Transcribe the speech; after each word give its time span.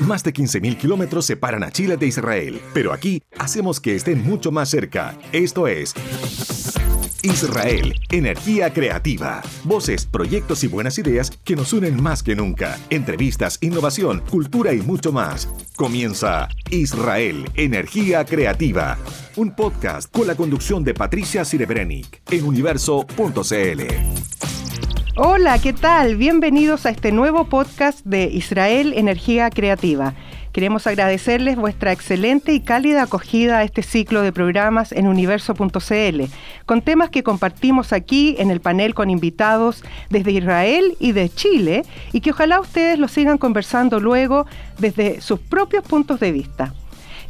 Más 0.00 0.24
de 0.24 0.32
15.000 0.32 0.78
kilómetros 0.78 1.26
separan 1.26 1.62
a 1.62 1.70
Chile 1.70 1.96
de 1.98 2.06
Israel, 2.06 2.60
pero 2.72 2.92
aquí 2.92 3.22
hacemos 3.38 3.80
que 3.80 3.94
estén 3.94 4.22
mucho 4.24 4.50
más 4.50 4.70
cerca. 4.70 5.14
Esto 5.32 5.66
es 5.68 5.94
Israel, 7.22 7.94
energía 8.10 8.72
creativa. 8.72 9.42
Voces, 9.64 10.06
proyectos 10.06 10.64
y 10.64 10.68
buenas 10.68 10.96
ideas 10.96 11.30
que 11.44 11.54
nos 11.54 11.74
unen 11.74 12.02
más 12.02 12.22
que 12.22 12.34
nunca. 12.34 12.78
Entrevistas, 12.88 13.58
innovación, 13.60 14.22
cultura 14.30 14.72
y 14.72 14.80
mucho 14.80 15.12
más. 15.12 15.50
Comienza 15.76 16.48
Israel, 16.70 17.44
energía 17.54 18.24
creativa. 18.24 18.96
Un 19.36 19.54
podcast 19.54 20.10
con 20.10 20.26
la 20.26 20.34
conducción 20.34 20.82
de 20.82 20.94
Patricia 20.94 21.44
Sirebrenik 21.44 22.22
en 22.30 22.46
universo.cl. 22.46 24.29
Hola, 25.16 25.58
¿qué 25.58 25.72
tal? 25.72 26.16
Bienvenidos 26.16 26.86
a 26.86 26.90
este 26.90 27.10
nuevo 27.10 27.44
podcast 27.44 28.06
de 28.06 28.26
Israel 28.26 28.92
Energía 28.94 29.50
Creativa. 29.50 30.14
Queremos 30.52 30.86
agradecerles 30.86 31.56
vuestra 31.56 31.90
excelente 31.90 32.52
y 32.52 32.60
cálida 32.60 33.02
acogida 33.02 33.58
a 33.58 33.64
este 33.64 33.82
ciclo 33.82 34.22
de 34.22 34.32
programas 34.32 34.92
en 34.92 35.08
universo.cl, 35.08 36.22
con 36.64 36.82
temas 36.82 37.10
que 37.10 37.24
compartimos 37.24 37.92
aquí 37.92 38.36
en 38.38 38.52
el 38.52 38.60
panel 38.60 38.94
con 38.94 39.10
invitados 39.10 39.82
desde 40.10 40.30
Israel 40.30 40.96
y 41.00 41.10
de 41.10 41.28
Chile, 41.28 41.82
y 42.12 42.20
que 42.20 42.30
ojalá 42.30 42.60
ustedes 42.60 42.96
lo 42.96 43.08
sigan 43.08 43.36
conversando 43.36 43.98
luego 43.98 44.46
desde 44.78 45.20
sus 45.20 45.40
propios 45.40 45.82
puntos 45.82 46.20
de 46.20 46.30
vista. 46.30 46.72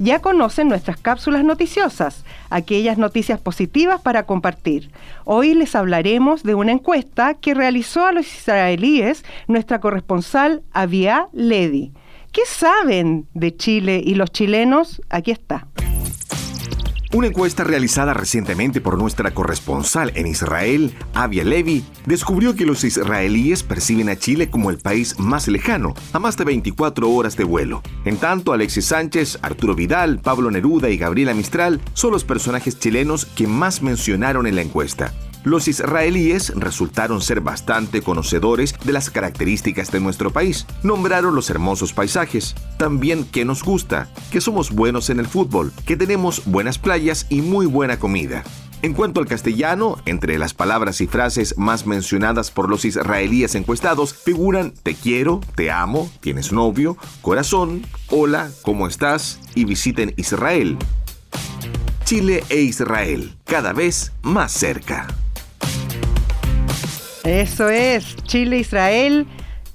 Ya 0.03 0.21
conocen 0.21 0.69
nuestras 0.69 0.97
cápsulas 0.97 1.45
noticiosas, 1.45 2.25
aquellas 2.49 2.97
noticias 2.97 3.39
positivas 3.39 4.01
para 4.01 4.23
compartir. 4.23 4.91
Hoy 5.27 5.53
les 5.53 5.75
hablaremos 5.75 6.43
de 6.43 6.55
una 6.55 6.73
encuesta 6.73 7.35
que 7.35 7.53
realizó 7.53 8.07
a 8.07 8.13
los 8.13 8.27
israelíes 8.27 9.27
nuestra 9.47 9.79
corresponsal 9.79 10.63
Avia 10.73 11.29
Ledi. 11.35 11.93
¿Qué 12.33 12.47
saben 12.47 13.27
de 13.35 13.55
Chile 13.55 14.01
y 14.03 14.15
los 14.15 14.33
chilenos? 14.33 15.03
Aquí 15.11 15.33
está. 15.33 15.67
Una 17.13 17.27
encuesta 17.27 17.65
realizada 17.65 18.15
recientemente 18.15 18.81
por 18.81 18.97
nuestra 18.97 19.33
corresponsal 19.33 20.13
en 20.15 20.29
Israel, 20.29 20.95
Avia 21.13 21.43
Levi, 21.43 21.85
descubrió 22.07 22.55
que 22.55 22.65
los 22.65 22.85
israelíes 22.85 23.65
perciben 23.65 24.09
a 24.09 24.17
Chile 24.17 24.49
como 24.49 24.71
el 24.71 24.79
país 24.79 25.19
más 25.19 25.49
lejano, 25.49 25.95
a 26.13 26.21
más 26.21 26.37
de 26.37 26.45
24 26.45 27.11
horas 27.11 27.37
de 27.37 27.43
vuelo. 27.43 27.83
En 28.05 28.17
tanto, 28.17 28.53
Alexis 28.53 28.85
Sánchez, 28.85 29.41
Arturo 29.43 29.75
Vidal, 29.75 30.21
Pablo 30.21 30.53
Neruda 30.53 30.89
y 30.89 30.99
Gabriela 30.99 31.35
Mistral 31.35 31.81
son 31.95 32.13
los 32.13 32.23
personajes 32.23 32.79
chilenos 32.79 33.25
que 33.25 33.49
más 33.49 33.83
mencionaron 33.83 34.47
en 34.47 34.55
la 34.55 34.63
encuesta. 34.63 35.13
Los 35.43 35.69
israelíes 35.69 36.53
resultaron 36.55 37.23
ser 37.23 37.41
bastante 37.41 38.03
conocedores 38.03 38.75
de 38.85 38.93
las 38.93 39.09
características 39.09 39.91
de 39.91 40.01
nuestro 40.01 40.31
país. 40.31 40.67
Nombraron 40.83 41.35
los 41.35 41.49
hermosos 41.49 41.95
paisajes, 41.95 42.55
también 42.77 43.25
que 43.25 43.47
nos 43.47 43.63
gusta, 43.63 44.09
que 44.31 44.43
somos 44.43 44.71
buenos 44.71 45.09
en 45.09 45.19
el 45.19 45.27
fútbol, 45.27 45.73
que 45.87 45.97
tenemos 45.97 46.45
buenas 46.45 46.79
playas 46.79 47.27
y 47.31 47.41
muy 47.41 47.65
buena 47.65 47.99
comida. 47.99 48.45
En 48.83 48.95
cuanto 48.95 49.21
al 49.21 49.27
castellano, 49.27 49.97
entre 50.07 50.39
las 50.39 50.55
palabras 50.55 51.01
y 51.01 51.07
frases 51.07 51.57
más 51.59 51.87
mencionadas 51.87 52.51
por 52.51 52.69
los 52.69 52.85
israelíes 52.85 53.55
encuestados 53.55 54.15
figuran 54.15 54.73
te 54.83 54.95
quiero, 54.95 55.41
te 55.55 55.71
amo, 55.71 56.11
tienes 56.21 56.51
novio, 56.53 56.97
corazón, 57.21 57.87
hola, 58.09 58.51
¿cómo 58.63 58.87
estás? 58.87 59.39
y 59.55 59.65
visiten 59.65 60.15
Israel. 60.17 60.79
Chile 62.05 62.43
e 62.49 62.61
Israel, 62.61 63.37
cada 63.45 63.73
vez 63.73 64.13
más 64.23 64.53
cerca. 64.53 65.07
Eso 67.25 67.69
es, 67.69 68.17
Chile 68.25 68.59
Israel 68.59 69.27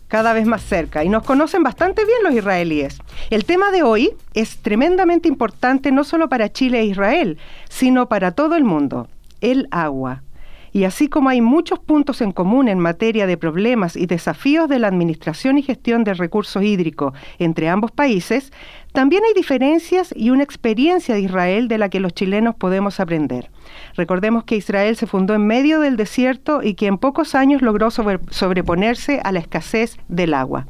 cada 0.07 0.33
vez 0.33 0.45
más 0.45 0.63
cerca 0.63 1.03
y 1.03 1.09
nos 1.09 1.23
conocen 1.23 1.61
bastante 1.61 2.05
bien 2.05 2.17
los 2.23 2.33
israelíes. 2.33 2.99
El 3.29 3.45
tema 3.45 3.71
de 3.71 3.83
hoy 3.83 4.11
es 4.33 4.57
tremendamente 4.57 5.27
importante 5.27 5.91
no 5.91 6.03
solo 6.03 6.29
para 6.29 6.51
Chile 6.51 6.79
e 6.79 6.85
Israel, 6.85 7.37
sino 7.69 8.07
para 8.07 8.31
todo 8.31 8.55
el 8.55 8.63
mundo, 8.63 9.07
el 9.41 9.67
agua. 9.71 10.23
Y 10.71 10.83
así 10.83 11.07
como 11.07 11.29
hay 11.29 11.39
muchos 11.39 11.79
puntos 11.79 12.19
en 12.21 12.31
común 12.31 12.67
en 12.67 12.79
materia 12.79 13.27
de 13.27 13.37
problemas 13.37 13.95
y 13.95 14.07
desafíos 14.07 14.67
de 14.67 14.79
la 14.79 14.87
administración 14.87 15.57
y 15.57 15.63
gestión 15.63 16.03
del 16.03 16.17
recurso 16.17 16.61
hídrico 16.61 17.13
entre 17.39 17.69
ambos 17.69 17.91
países, 17.91 18.51
también 18.95 19.23
hay 19.25 19.33
diferencias 19.33 20.13
y 20.15 20.29
una 20.29 20.43
experiencia 20.43 21.13
de 21.13 21.21
Israel 21.21 21.67
de 21.67 21.77
la 21.77 21.89
que 21.89 21.99
los 21.99 22.13
chilenos 22.13 22.55
podemos 22.55 23.01
aprender. 23.01 23.51
Recordemos 23.95 24.45
que 24.45 24.55
Israel 24.55 24.95
se 24.95 25.05
fundó 25.05 25.33
en 25.33 25.45
medio 25.45 25.81
del 25.81 25.97
desierto 25.97 26.63
y 26.63 26.75
que 26.75 26.87
en 26.87 26.97
pocos 26.97 27.35
años 27.35 27.61
logró 27.61 27.91
sobreponerse 27.91 29.19
a 29.23 29.33
la 29.33 29.39
escasez 29.39 29.97
del 30.07 30.33
agua. 30.33 30.65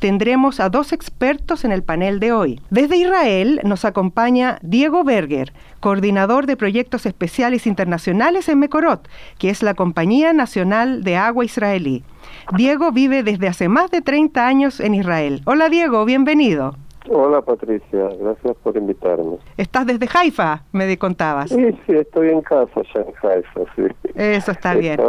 Tendremos 0.00 0.60
a 0.60 0.68
dos 0.68 0.92
expertos 0.92 1.64
en 1.64 1.72
el 1.72 1.82
panel 1.82 2.20
de 2.20 2.32
hoy. 2.32 2.60
Desde 2.68 2.98
Israel 2.98 3.60
nos 3.64 3.86
acompaña 3.86 4.58
Diego 4.62 5.02
Berger, 5.02 5.54
coordinador 5.80 6.44
de 6.44 6.58
proyectos 6.58 7.06
especiales 7.06 7.66
internacionales 7.66 8.50
en 8.50 8.58
Mekorot, 8.58 9.08
que 9.38 9.48
es 9.48 9.62
la 9.62 9.72
Compañía 9.72 10.34
Nacional 10.34 11.02
de 11.04 11.16
Agua 11.16 11.46
Israelí. 11.46 12.04
Diego 12.54 12.92
vive 12.92 13.22
desde 13.22 13.48
hace 13.48 13.68
más 13.68 13.90
de 13.90 14.02
30 14.02 14.46
años 14.46 14.78
en 14.78 14.94
Israel. 14.94 15.40
Hola 15.46 15.70
Diego, 15.70 16.04
bienvenido. 16.04 16.76
Hola 17.08 17.42
Patricia, 17.42 18.08
gracias 18.20 18.56
por 18.62 18.76
invitarme. 18.76 19.38
¿Estás 19.56 19.86
desde 19.86 20.08
Haifa? 20.12 20.62
Me 20.72 20.96
contabas. 20.98 21.50
Sí, 21.50 21.76
sí, 21.86 21.94
estoy 21.94 22.30
en 22.30 22.42
casa 22.42 22.80
ya 22.94 23.00
en 23.00 23.12
Haifa, 23.22 23.60
sí. 23.74 23.82
Eso 24.14 24.52
está 24.52 24.74
bien. 24.74 25.00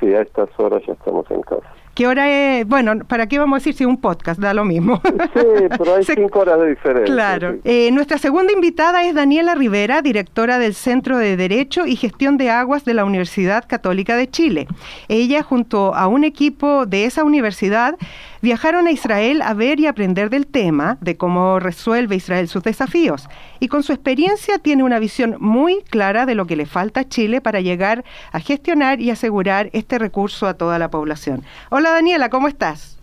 sí, 0.00 0.14
a 0.14 0.22
estas 0.22 0.48
horas 0.58 0.82
ya 0.86 0.94
estamos 0.94 1.30
en 1.30 1.42
casa. 1.42 1.66
¿Qué 1.98 2.06
hora 2.06 2.30
es? 2.30 2.64
Bueno, 2.64 2.92
¿para 3.08 3.26
qué 3.26 3.40
vamos 3.40 3.56
a 3.56 3.58
decir 3.58 3.74
si 3.74 3.84
un 3.84 4.00
podcast? 4.00 4.38
Da 4.38 4.54
lo 4.54 4.64
mismo. 4.64 5.00
Sí, 5.34 5.66
pero 5.76 5.96
hay 5.96 6.04
cinco 6.14 6.38
horas 6.38 6.60
de 6.60 6.68
diferencia. 6.68 7.12
Claro. 7.12 7.56
Eh, 7.64 7.90
nuestra 7.90 8.18
segunda 8.18 8.52
invitada 8.52 9.02
es 9.02 9.16
Daniela 9.16 9.56
Rivera, 9.56 10.00
directora 10.00 10.60
del 10.60 10.74
Centro 10.74 11.18
de 11.18 11.36
Derecho 11.36 11.86
y 11.86 11.96
Gestión 11.96 12.36
de 12.36 12.50
Aguas 12.50 12.84
de 12.84 12.94
la 12.94 13.04
Universidad 13.04 13.64
Católica 13.66 14.14
de 14.14 14.30
Chile. 14.30 14.68
Ella, 15.08 15.42
junto 15.42 15.92
a 15.92 16.06
un 16.06 16.22
equipo 16.22 16.86
de 16.86 17.04
esa 17.04 17.24
universidad, 17.24 17.96
viajaron 18.40 18.86
a 18.86 18.90
Israel 18.90 19.42
a 19.42 19.54
ver 19.54 19.80
y 19.80 19.86
aprender 19.86 20.30
del 20.30 20.46
tema, 20.46 20.98
de 21.00 21.16
cómo 21.16 21.58
resuelve 21.60 22.16
Israel 22.16 22.48
sus 22.48 22.62
desafíos. 22.62 23.28
Y 23.60 23.68
con 23.68 23.82
su 23.82 23.92
experiencia 23.92 24.58
tiene 24.58 24.84
una 24.84 24.98
visión 24.98 25.36
muy 25.40 25.82
clara 25.82 26.26
de 26.26 26.34
lo 26.34 26.46
que 26.46 26.56
le 26.56 26.66
falta 26.66 27.00
a 27.00 27.08
Chile 27.08 27.40
para 27.40 27.60
llegar 27.60 28.04
a 28.32 28.40
gestionar 28.40 29.00
y 29.00 29.10
asegurar 29.10 29.70
este 29.72 29.98
recurso 29.98 30.46
a 30.46 30.54
toda 30.54 30.78
la 30.78 30.90
población. 30.90 31.42
Hola 31.70 31.90
Daniela, 31.90 32.28
¿cómo 32.28 32.48
estás? 32.48 32.98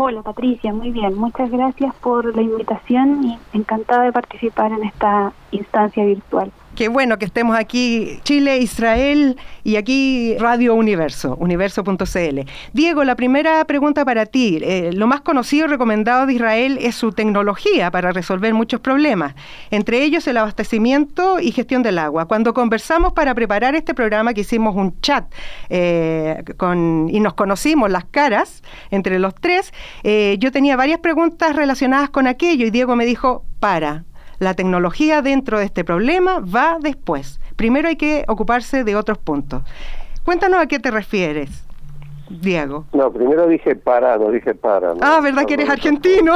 Hola 0.00 0.22
Patricia, 0.22 0.72
muy 0.72 0.92
bien. 0.92 1.14
Muchas 1.14 1.50
gracias 1.50 1.92
por 1.96 2.36
la 2.36 2.42
invitación 2.42 3.24
y 3.24 3.38
encantada 3.52 4.04
de 4.04 4.12
participar 4.12 4.70
en 4.70 4.84
esta 4.84 5.32
instancia 5.50 6.04
virtual. 6.04 6.52
Qué 6.78 6.86
bueno 6.86 7.18
que 7.18 7.24
estemos 7.24 7.58
aquí, 7.58 8.20
Chile, 8.22 8.58
Israel 8.58 9.36
y 9.64 9.74
aquí 9.74 10.36
Radio 10.38 10.76
Universo, 10.76 11.34
universo.cl. 11.40 12.40
Diego, 12.72 13.02
la 13.02 13.16
primera 13.16 13.64
pregunta 13.64 14.04
para 14.04 14.26
ti. 14.26 14.60
Eh, 14.62 14.92
lo 14.92 15.08
más 15.08 15.22
conocido 15.22 15.66
y 15.66 15.70
recomendado 15.70 16.24
de 16.26 16.34
Israel 16.34 16.78
es 16.80 16.94
su 16.94 17.10
tecnología 17.10 17.90
para 17.90 18.12
resolver 18.12 18.54
muchos 18.54 18.78
problemas, 18.78 19.34
entre 19.72 20.04
ellos 20.04 20.28
el 20.28 20.36
abastecimiento 20.36 21.40
y 21.40 21.50
gestión 21.50 21.82
del 21.82 21.98
agua. 21.98 22.26
Cuando 22.26 22.54
conversamos 22.54 23.12
para 23.12 23.34
preparar 23.34 23.74
este 23.74 23.92
programa, 23.92 24.32
que 24.32 24.42
hicimos 24.42 24.76
un 24.76 25.00
chat 25.00 25.24
eh, 25.70 26.44
con, 26.58 27.08
y 27.10 27.18
nos 27.18 27.34
conocimos 27.34 27.90
las 27.90 28.04
caras 28.04 28.62
entre 28.92 29.18
los 29.18 29.34
tres, 29.34 29.72
eh, 30.04 30.36
yo 30.38 30.52
tenía 30.52 30.76
varias 30.76 31.00
preguntas 31.00 31.56
relacionadas 31.56 32.08
con 32.08 32.28
aquello 32.28 32.64
y 32.64 32.70
Diego 32.70 32.94
me 32.94 33.04
dijo, 33.04 33.42
para, 33.58 34.04
la 34.38 34.54
tecnología 34.54 35.22
dentro 35.22 35.58
de 35.58 35.64
este 35.64 35.84
problema 35.84 36.40
va 36.40 36.78
después. 36.80 37.40
Primero 37.56 37.88
hay 37.88 37.96
que 37.96 38.24
ocuparse 38.28 38.84
de 38.84 38.96
otros 38.96 39.18
puntos. 39.18 39.62
Cuéntanos 40.24 40.60
a 40.60 40.66
qué 40.66 40.78
te 40.78 40.90
refieres, 40.90 41.64
Diego. 42.30 42.84
No, 42.92 43.10
primero 43.10 43.46
dije 43.46 43.74
para, 43.74 44.16
no 44.18 44.30
dije 44.30 44.54
para. 44.54 44.94
Ah, 45.00 45.20
¿verdad 45.22 45.44
que 45.46 45.54
eres 45.54 45.70
argentino? 45.70 46.34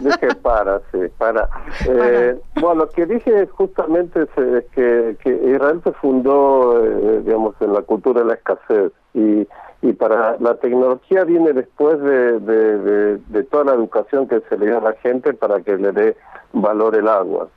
Dije 0.00 0.34
para, 0.42 0.80
sí, 0.90 0.98
para. 1.18 1.48
Eh, 1.86 2.36
bueno, 2.54 2.74
lo 2.84 2.88
que 2.88 3.06
dije 3.06 3.46
justamente 3.46 4.22
es, 4.22 4.64
que, 4.72 5.16
Israel 5.24 5.80
se 5.84 5.92
fundó, 5.92 6.84
eh, 6.84 7.22
digamos, 7.24 7.54
en 7.60 7.72
la 7.72 7.82
cultura 7.82 8.22
de 8.22 8.26
la 8.26 8.34
escasez 8.34 8.92
y, 9.12 9.46
y 9.82 9.92
para 9.92 10.36
la 10.38 10.54
tecnología 10.56 11.24
viene 11.24 11.52
después 11.52 12.00
de, 12.00 13.18
de 13.18 13.44
toda 13.44 13.64
la 13.64 13.74
educación 13.74 14.26
que 14.26 14.40
se 14.48 14.56
le 14.56 14.70
da 14.70 14.78
a 14.78 14.80
la 14.80 14.92
gente 14.94 15.34
para 15.34 15.60
que 15.60 15.76
le 15.76 15.92
dé 15.92 16.16
valor 16.54 16.96
el 16.96 17.08
agua. 17.08 17.48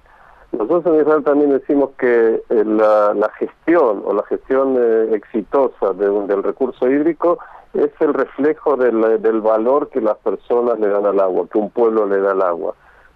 Nosotros 0.52 0.86
en 0.88 1.02
Israel 1.02 1.24
también 1.24 1.52
decimos 1.52 1.92
que 1.98 2.42
eh, 2.50 2.64
la, 2.66 3.30
gestión 3.38 4.02
o 4.06 4.14
la 4.14 4.24
gestión 4.24 4.76
eh, 4.80 5.10
exitosa 5.14 5.94
del 5.94 6.42
recurso 6.42 6.90
hídrico 6.90 7.38
es 7.74 7.92
el 8.00 8.14
reflejo 8.14 8.76
del, 8.78 9.42
valor 9.42 9.90
que 9.90 10.02
las 10.02 10.18
personas 10.18 10.80
le 10.80 10.88
dan 10.88 11.06
al 11.06 11.20
agua, 11.20 11.48
que 11.52 11.58
un 11.58 11.70
pueblo 11.70 12.08
le 12.08 12.20
da 12.20 12.32
al 12.32 12.42
agua. 12.42 12.74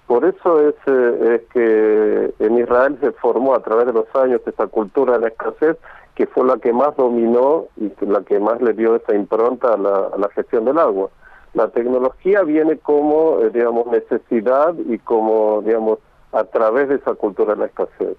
Por 0.07 0.25
eso 0.25 0.59
es, 0.59 0.75
eh, 0.87 1.35
es 1.35 1.53
que 1.53 2.33
en 2.39 2.57
Israel 2.57 2.97
se 2.99 3.11
formó 3.13 3.55
a 3.55 3.61
través 3.61 3.87
de 3.87 3.93
los 3.93 4.13
años 4.15 4.41
esta 4.45 4.67
cultura 4.67 5.13
de 5.13 5.19
la 5.19 5.27
escasez 5.29 5.77
que 6.15 6.27
fue 6.27 6.45
la 6.45 6.57
que 6.57 6.73
más 6.73 6.95
dominó 6.97 7.67
y 7.77 7.89
la 8.05 8.21
que 8.21 8.39
más 8.39 8.61
le 8.61 8.73
dio 8.73 8.95
esa 8.95 9.15
impronta 9.15 9.77
la, 9.77 10.09
a 10.13 10.17
la 10.17 10.29
gestión 10.29 10.65
del 10.65 10.77
agua. 10.77 11.09
La 11.53 11.68
tecnología 11.69 12.44
viene 12.44 12.77
como, 12.77 13.39
eh, 13.42 13.50
digamos, 13.50 13.88
necesidad 13.88 14.74
y 14.88 14.98
como, 15.00 15.62
digamos, 15.63 16.00
a 16.31 16.44
través 16.45 16.89
de 16.89 16.95
esa 16.95 17.13
cultura 17.15 17.53
de 17.56 17.59
la 17.59 17.65
escasez. 17.65 18.18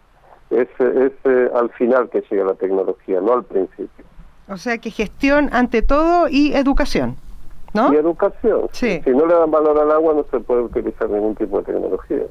Es, 0.50 0.68
es 0.78 1.12
eh, 1.24 1.50
al 1.54 1.70
final 1.70 2.10
que 2.10 2.22
llega 2.30 2.44
la 2.44 2.54
tecnología, 2.54 3.20
no 3.20 3.32
al 3.32 3.44
principio. 3.44 4.04
O 4.48 4.56
sea 4.58 4.78
que 4.78 4.90
gestión 4.90 5.48
ante 5.52 5.80
todo 5.80 6.28
y 6.28 6.52
educación, 6.52 7.16
¿no? 7.72 7.92
Y 7.92 7.96
educación. 7.96 8.68
Sí. 8.72 9.00
Si 9.02 9.10
no 9.10 9.24
le 9.24 9.34
dan 9.34 9.50
valor 9.50 9.78
al 9.78 9.90
agua 9.90 10.14
no 10.14 10.26
se 10.30 10.40
puede 10.40 10.62
utilizar 10.62 11.08
ningún 11.08 11.34
tipo 11.36 11.58
de 11.58 11.72
tecnología. 11.72 12.24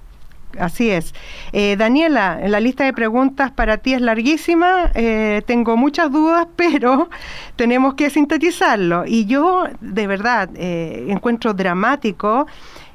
Así 0.59 0.89
es. 0.89 1.13
Eh, 1.53 1.75
Daniela, 1.77 2.39
la 2.48 2.59
lista 2.59 2.83
de 2.83 2.94
preguntas 2.94 3.51
para 3.51 3.77
ti 3.77 3.94
es 3.94 4.01
larguísima. 4.01 4.92
Eh, 4.95 5.42
tengo 5.45 5.77
muchas 5.77 6.12
dudas, 6.12 6.48
pero 6.56 7.09
tenemos 7.56 7.95
que 7.95 8.09
sintetizarlo. 8.09 9.03
Y 9.06 9.25
yo, 9.25 9.65
de 9.80 10.07
verdad, 10.07 10.50
eh, 10.56 11.06
encuentro 11.09 11.53
dramático 11.53 12.48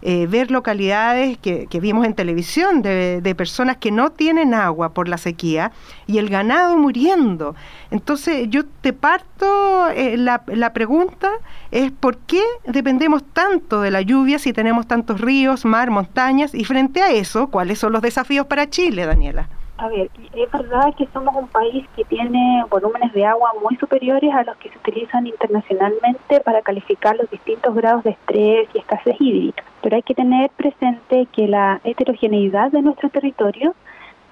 eh, 0.09 0.29
ver 0.29 0.53
localidades 0.53 1.37
que, 1.37 1.67
vimos 1.81 2.07
en 2.07 2.15
televisión 2.15 2.81
de, 2.81 3.35
personas 3.37 3.79
que 3.79 3.91
no 3.91 4.11
tienen 4.13 4.55
agua 4.55 4.91
por 4.91 5.09
la 5.09 5.19
sequía 5.19 5.73
y 6.07 6.19
el 6.19 6.29
ganado 6.29 6.77
muriendo. 6.77 7.57
Entonces 7.91 8.47
yo 8.49 8.65
te 8.83 8.93
parto, 8.93 9.89
eh, 9.89 10.17
la, 10.17 10.45
la 10.47 10.73
pregunta 10.73 11.33
es 11.73 11.91
¿por 11.91 12.19
qué 12.19 12.41
dependemos 12.69 13.25
tanto 13.33 13.81
de 13.81 13.91
la 13.91 14.01
lluvia 14.01 14.39
si 14.39 14.53
tenemos 14.53 14.87
tantos 14.87 15.21
ríos, 15.21 15.65
mar, 15.65 15.91
montañas? 15.91 16.55
Y 16.55 16.63
frente 16.63 17.03
a 17.03 17.11
eso, 17.11 17.49
¿cuáles 17.49 17.81
son 17.81 17.93
los 17.93 18.01
desafíos 18.01 18.47
para 18.47 18.71
Chile, 18.71 19.07
Daniela? 19.07 19.49
A 19.79 19.89
ver, 19.89 20.11
es 20.33 20.51
verdad 20.51 20.95
que 20.97 21.07
somos 21.13 21.35
un 21.37 21.49
país 21.49 21.87
que 21.95 22.05
tiene 22.05 22.65
volúmenes 22.71 23.13
de 23.13 23.27
agua 23.27 23.53
muy 23.63 23.77
superiores 23.77 24.33
a 24.33 24.43
los 24.43 24.57
que 24.57 24.71
se 24.71 24.79
utilizan 24.79 25.27
internacionalmente 25.27 26.41
para 26.41 26.63
calificar 26.63 27.15
los 27.15 27.29
distintos 27.29 27.75
grados 27.75 28.03
de 28.05 28.11
estrés 28.11 28.69
y 28.73 28.79
escasez 28.79 29.17
hídrica. 29.21 29.65
Pero 29.83 29.97
hay 29.97 30.03
que 30.03 30.15
tener 30.15 30.49
presente 30.51 31.27
que 31.31 31.47
la 31.47 31.83
heterogeneidad 31.85 32.73
de 32.73 32.81
nuestro 32.81 33.11
territorio 33.11 33.75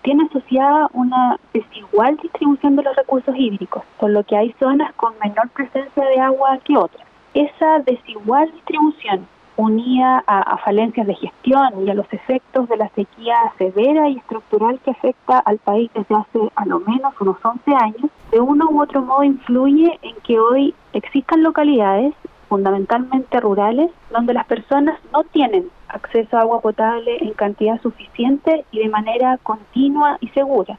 tiene 0.01 0.25
asociada 0.25 0.89
una 0.95 1.39
desigual 1.53 2.17
distribución 2.17 2.77
de 2.77 2.83
los 2.85 2.97
recursos 2.97 3.35
hídricos, 3.37 3.83
por 3.99 4.11
lo 4.11 4.25
que 4.25 4.39
hay 4.39 4.55
zonas 4.59 4.95
con 4.95 5.13
menor 5.23 5.51
presencia 5.51 6.07
de 6.07 6.21
agua 6.21 6.59
que 6.65 6.79
otras. 6.79 7.07
Esa 7.35 7.81
desigual 7.81 8.51
distribución 8.53 9.27
unida 9.57 10.25
a, 10.27 10.57
falencias 10.59 11.07
de 11.07 11.15
gestión 11.15 11.87
y 11.87 11.91
a 11.91 11.95
los 11.95 12.13
efectos 12.13 12.69
de 12.69 12.77
la 12.77 12.89
sequía 12.91 13.37
severa 13.59 14.09
y 14.09 14.17
estructural 14.17 14.81
que 14.81 14.91
afecta 14.91 15.39
al 15.39 15.59
país 15.59 15.91
desde 15.95 16.15
hace 16.15 16.39
a 16.57 16.67
lo 16.67 16.81
menos 16.81 17.15
unos 17.21 17.37
11 17.43 17.75
años, 17.75 18.11
de 18.31 18.41
uno 18.41 18.69
u 18.71 18.83
otro 18.83 19.03
modo 19.03 19.23
influye 19.23 19.99
en 20.03 20.17
que 20.25 20.41
hoy 20.41 20.75
existan 20.93 21.43
localidades, 21.43 22.15
fundamentalmente 22.49 23.41
rurales, 23.41 23.91
donde 24.11 24.35
las 24.35 24.47
personas 24.47 24.99
no 25.13 25.25
tienen 25.25 25.71
acceso 25.89 26.37
a 26.37 26.41
agua 26.41 26.61
potable 26.61 27.19
en 27.21 27.33
cantidad 27.33 27.81
suficiente 27.81 28.65
y 28.73 28.81
de 28.81 28.89
manera 28.89 29.39
continua 29.43 30.19
y 30.21 30.29
segura, 30.29 30.79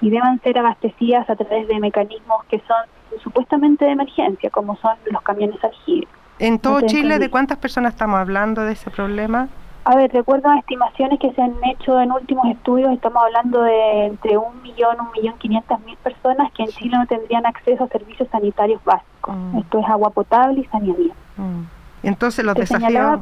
y 0.00 0.10
deban 0.10 0.40
ser 0.42 0.58
abastecidas 0.58 1.28
a 1.30 1.36
través 1.36 1.68
de 1.68 1.80
mecanismos 1.80 2.44
que 2.44 2.60
son 2.60 3.20
supuestamente 3.22 3.84
de 3.84 3.92
emergencia, 3.92 4.50
como 4.50 4.76
son 4.76 4.96
los 5.10 5.22
camiones 5.22 5.62
aljibes. 5.64 6.19
¿En 6.40 6.58
todo 6.58 6.80
Chile 6.82 7.18
de 7.18 7.28
cuántas 7.28 7.58
personas 7.58 7.92
estamos 7.92 8.18
hablando 8.18 8.62
de 8.62 8.72
ese 8.72 8.90
problema? 8.90 9.48
A 9.84 9.96
ver, 9.96 10.10
recuerdo 10.12 10.52
estimaciones 10.54 11.18
que 11.18 11.32
se 11.32 11.42
han 11.42 11.54
hecho 11.64 12.00
en 12.00 12.12
últimos 12.12 12.46
estudios, 12.48 12.92
estamos 12.92 13.22
hablando 13.22 13.62
de 13.62 14.06
entre 14.06 14.36
un 14.36 14.62
millón, 14.62 15.00
un 15.00 15.10
millón 15.12 15.38
quinientas 15.38 15.80
mil 15.80 15.96
personas 15.98 16.50
que 16.52 16.62
en 16.62 16.68
Chile 16.70 16.96
no 16.96 17.06
tendrían 17.06 17.46
acceso 17.46 17.84
a 17.84 17.88
servicios 17.88 18.28
sanitarios 18.30 18.82
básicos. 18.84 19.36
Mm. 19.36 19.58
Esto 19.58 19.78
es 19.78 19.86
agua 19.86 20.10
potable 20.10 20.60
y 20.60 20.64
saneamiento. 20.64 21.14
Mm. 21.36 21.79
Entonces 22.02 22.44
los 22.44 22.54
desafíos... 22.54 23.20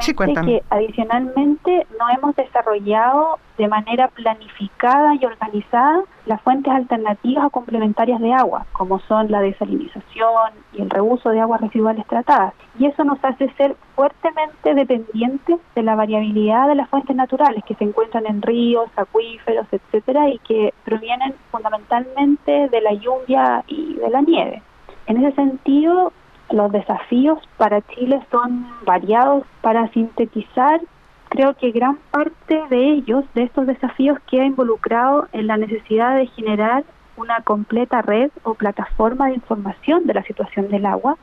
sí, 0.00 0.14
que 0.14 0.62
adicionalmente 0.70 1.86
no 1.98 2.08
hemos 2.10 2.36
desarrollado 2.36 3.38
de 3.56 3.68
manera 3.68 4.08
planificada 4.08 5.14
y 5.14 5.24
organizada 5.24 6.02
las 6.26 6.40
fuentes 6.42 6.72
alternativas 6.72 7.46
o 7.46 7.50
complementarias 7.50 8.20
de 8.20 8.32
agua, 8.32 8.66
como 8.72 9.00
son 9.00 9.30
la 9.30 9.40
desalinización 9.40 10.52
y 10.74 10.82
el 10.82 10.90
reuso 10.90 11.30
de 11.30 11.40
aguas 11.40 11.60
residuales 11.60 12.06
tratadas. 12.06 12.52
Y 12.78 12.86
eso 12.86 13.02
nos 13.02 13.18
hace 13.24 13.48
ser 13.54 13.76
fuertemente 13.96 14.74
dependientes 14.74 15.58
de 15.74 15.82
la 15.82 15.96
variabilidad 15.96 16.68
de 16.68 16.76
las 16.76 16.88
fuentes 16.88 17.16
naturales 17.16 17.64
que 17.64 17.74
se 17.74 17.84
encuentran 17.84 18.26
en 18.26 18.42
ríos, 18.42 18.88
acuíferos, 18.96 19.66
etcétera, 19.72 20.28
y 20.28 20.38
que 20.40 20.72
provienen 20.84 21.34
fundamentalmente 21.50 22.68
de 22.68 22.80
la 22.80 22.92
lluvia 22.92 23.64
y 23.66 23.94
de 23.94 24.10
la 24.10 24.20
nieve. 24.20 24.62
En 25.06 25.24
ese 25.24 25.34
sentido, 25.34 26.12
los 26.50 26.72
desafíos 26.72 27.38
para 27.56 27.82
Chile 27.82 28.20
son 28.30 28.66
variados. 28.84 29.44
Para 29.60 29.88
sintetizar, 29.88 30.80
creo 31.28 31.54
que 31.54 31.70
gran 31.72 31.98
parte 32.10 32.62
de 32.70 32.92
ellos, 32.92 33.24
de 33.34 33.44
estos 33.44 33.66
desafíos, 33.66 34.18
queda 34.30 34.44
involucrado 34.44 35.28
en 35.32 35.46
la 35.46 35.56
necesidad 35.56 36.16
de 36.16 36.26
generar 36.28 36.84
una 37.16 37.40
completa 37.42 38.00
red 38.02 38.30
o 38.44 38.54
plataforma 38.54 39.26
de 39.26 39.34
información 39.34 40.06
de 40.06 40.14
la 40.14 40.22
situación 40.22 40.68
del 40.68 40.86
agua, 40.86 41.16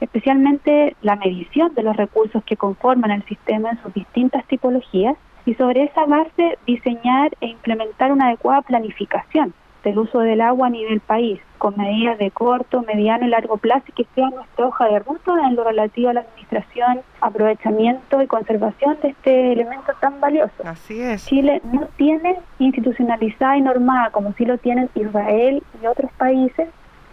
especialmente 0.00 0.96
la 1.02 1.16
medición 1.16 1.74
de 1.74 1.82
los 1.82 1.96
recursos 1.96 2.42
que 2.44 2.56
conforman 2.56 3.10
el 3.10 3.24
sistema 3.24 3.70
en 3.70 3.82
sus 3.82 3.92
distintas 3.92 4.46
tipologías 4.46 5.16
y 5.44 5.54
sobre 5.54 5.84
esa 5.84 6.06
base 6.06 6.58
diseñar 6.66 7.32
e 7.40 7.48
implementar 7.48 8.12
una 8.12 8.26
adecuada 8.26 8.62
planificación 8.62 9.52
del 9.84 9.98
uso 9.98 10.20
del 10.20 10.40
agua 10.40 10.68
a 10.68 10.70
nivel 10.70 11.00
país, 11.00 11.40
con 11.58 11.76
medidas 11.76 12.18
de 12.18 12.30
corto, 12.30 12.82
mediano 12.82 13.26
y 13.26 13.30
largo 13.30 13.56
plazo 13.56 13.84
y 13.88 13.92
que 13.92 14.06
sea 14.14 14.30
nuestra 14.30 14.66
hoja 14.66 14.86
de 14.86 14.98
ruta 15.00 15.32
en 15.46 15.56
lo 15.56 15.64
relativo 15.64 16.10
a 16.10 16.14
la 16.14 16.20
administración, 16.20 17.00
aprovechamiento 17.20 18.22
y 18.22 18.26
conservación 18.26 18.96
de 19.02 19.08
este 19.08 19.52
elemento 19.52 19.92
tan 20.00 20.20
valioso. 20.20 20.52
Así 20.64 21.00
es. 21.00 21.26
Chile 21.26 21.60
no 21.72 21.88
tiene 21.96 22.38
institucionalizada 22.58 23.56
y 23.56 23.60
normada, 23.60 24.10
como 24.10 24.32
sí 24.34 24.44
lo 24.44 24.58
tienen 24.58 24.88
Israel 24.94 25.62
y 25.82 25.86
otros 25.86 26.10
países, 26.12 26.68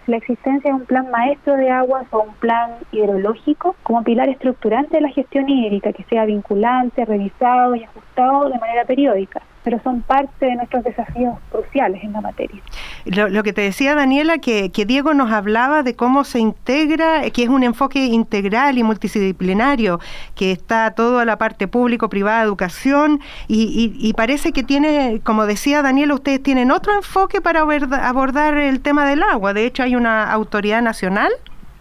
la 0.07 0.17
existencia 0.17 0.71
de 0.71 0.75
un 0.75 0.85
plan 0.85 1.11
maestro 1.11 1.55
de 1.55 1.69
aguas 1.69 2.07
o 2.09 2.21
un 2.21 2.33
plan 2.35 2.71
hidrológico 2.91 3.75
como 3.83 4.03
pilar 4.03 4.27
estructurante 4.29 4.97
de 4.97 5.01
la 5.01 5.09
gestión 5.09 5.47
hídrica 5.47 5.93
que 5.93 6.03
sea 6.05 6.25
vinculante, 6.25 7.05
revisado 7.05 7.75
y 7.75 7.83
ajustado 7.83 8.49
de 8.49 8.57
manera 8.57 8.85
periódica 8.85 9.41
pero 9.69 9.83
son 9.83 10.01
parte 10.01 10.47
de 10.47 10.55
nuestros 10.55 10.83
desafíos 10.83 11.37
cruciales 11.51 12.03
en 12.03 12.11
la 12.11 12.21
materia. 12.21 12.59
Lo, 13.05 13.43
que 13.43 13.53
te 13.53 13.61
decía 13.61 13.93
Daniela, 13.93 14.39
que, 14.39 14.71
Diego 14.87 15.13
nos 15.13 15.31
hablaba 15.31 15.83
de 15.83 15.95
cómo 15.95 16.23
se 16.23 16.39
integra, 16.39 17.29
que 17.29 17.43
es 17.43 17.49
un 17.49 17.61
enfoque 17.61 18.05
integral 18.05 18.79
y 18.79 18.83
multidisciplinario, 18.83 19.99
que 20.33 20.51
está 20.51 20.89
todo 20.95 21.19
a 21.19 21.25
la 21.25 21.37
parte 21.37 21.67
público, 21.67 22.09
privada, 22.09 22.41
educación, 22.41 23.19
y, 23.47 24.11
parece 24.17 24.53
que 24.53 24.63
tiene, 24.63 25.21
como 25.23 25.45
decía 25.45 25.83
Daniela, 25.83 26.15
ustedes 26.15 26.41
tienen 26.41 26.71
otro 26.71 26.95
enfoque 26.95 27.39
para 27.39 27.61
abordar 27.61 28.57
el 28.57 28.81
tema 28.81 29.05
del 29.05 29.21
agua. 29.21 29.53
De 29.53 29.67
hecho, 29.67 29.83
hay 29.83 29.95
una 29.95 30.31
autoridad 30.31 30.81
nacional. 30.81 31.31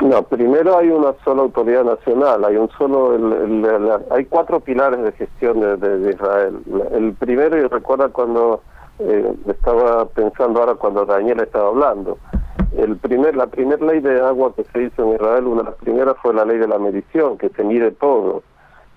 No, 0.00 0.22
primero 0.22 0.78
hay 0.78 0.90
una 0.90 1.12
sola 1.24 1.42
autoridad 1.42 1.82
nacional, 1.82 2.44
hay 2.44 2.56
un 2.56 2.70
solo, 2.70 3.18
hay 4.10 4.24
cuatro 4.26 4.60
pilares 4.60 5.02
de 5.02 5.10
gestión 5.12 5.60
de, 5.60 6.10
Israel. 6.10 6.60
El 6.92 7.14
primero, 7.14 7.58
y 7.58 7.66
recuerda 7.66 8.08
cuando 8.08 8.62
eh, 9.00 9.34
estaba 9.48 10.04
pensando 10.06 10.60
ahora 10.60 10.74
cuando 10.76 11.04
Daniel 11.04 11.40
estaba 11.40 11.68
hablando, 11.68 12.16
el 12.76 12.96
primer, 12.96 13.34
la 13.34 13.48
primera 13.48 13.84
ley 13.84 13.98
de 13.98 14.20
agua 14.20 14.54
que 14.54 14.62
se 14.72 14.84
hizo 14.84 15.02
en 15.02 15.14
Israel, 15.14 15.46
una 15.48 15.62
de 15.62 15.70
las 15.70 15.74
primeras 15.76 16.16
fue 16.22 16.32
la 16.32 16.44
ley 16.44 16.58
de 16.58 16.68
la 16.68 16.78
medición, 16.78 17.36
que 17.36 17.48
se 17.48 17.64
mide 17.64 17.90
todo. 17.90 18.44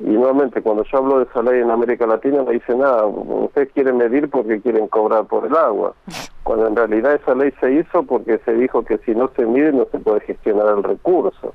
Y 0.04 0.10
nuevamente, 0.10 0.62
cuando 0.62 0.84
yo 0.84 0.98
hablo 0.98 1.20
de 1.20 1.26
esa 1.26 1.44
ley 1.44 1.62
en 1.62 1.70
América 1.70 2.08
Latina, 2.08 2.44
me 2.44 2.54
dicen, 2.54 2.80
nada, 2.80 3.06
ustedes 3.06 3.72
quieren 3.74 3.98
medir 3.98 4.30
porque 4.30 4.60
quieren 4.60 4.88
cobrar 4.88 5.26
por 5.26 5.46
el 5.46 5.56
agua. 5.56 5.94
Cuando 6.44 6.68
en 6.68 6.76
realidad 6.76 7.14
esa 7.14 7.36
ley 7.36 7.54
se 7.60 7.72
hizo 7.72 8.04
porque 8.04 8.40
se 8.40 8.54
dijo 8.54 8.84
que 8.84 8.98
si 9.00 9.14
no 9.14 9.30
se 9.36 9.46
mide 9.46 9.72
no 9.72 9.86
se 9.92 10.00
puede 10.00 10.22
gestionar 10.22 10.76
el 10.76 10.84
recurso. 10.84 11.54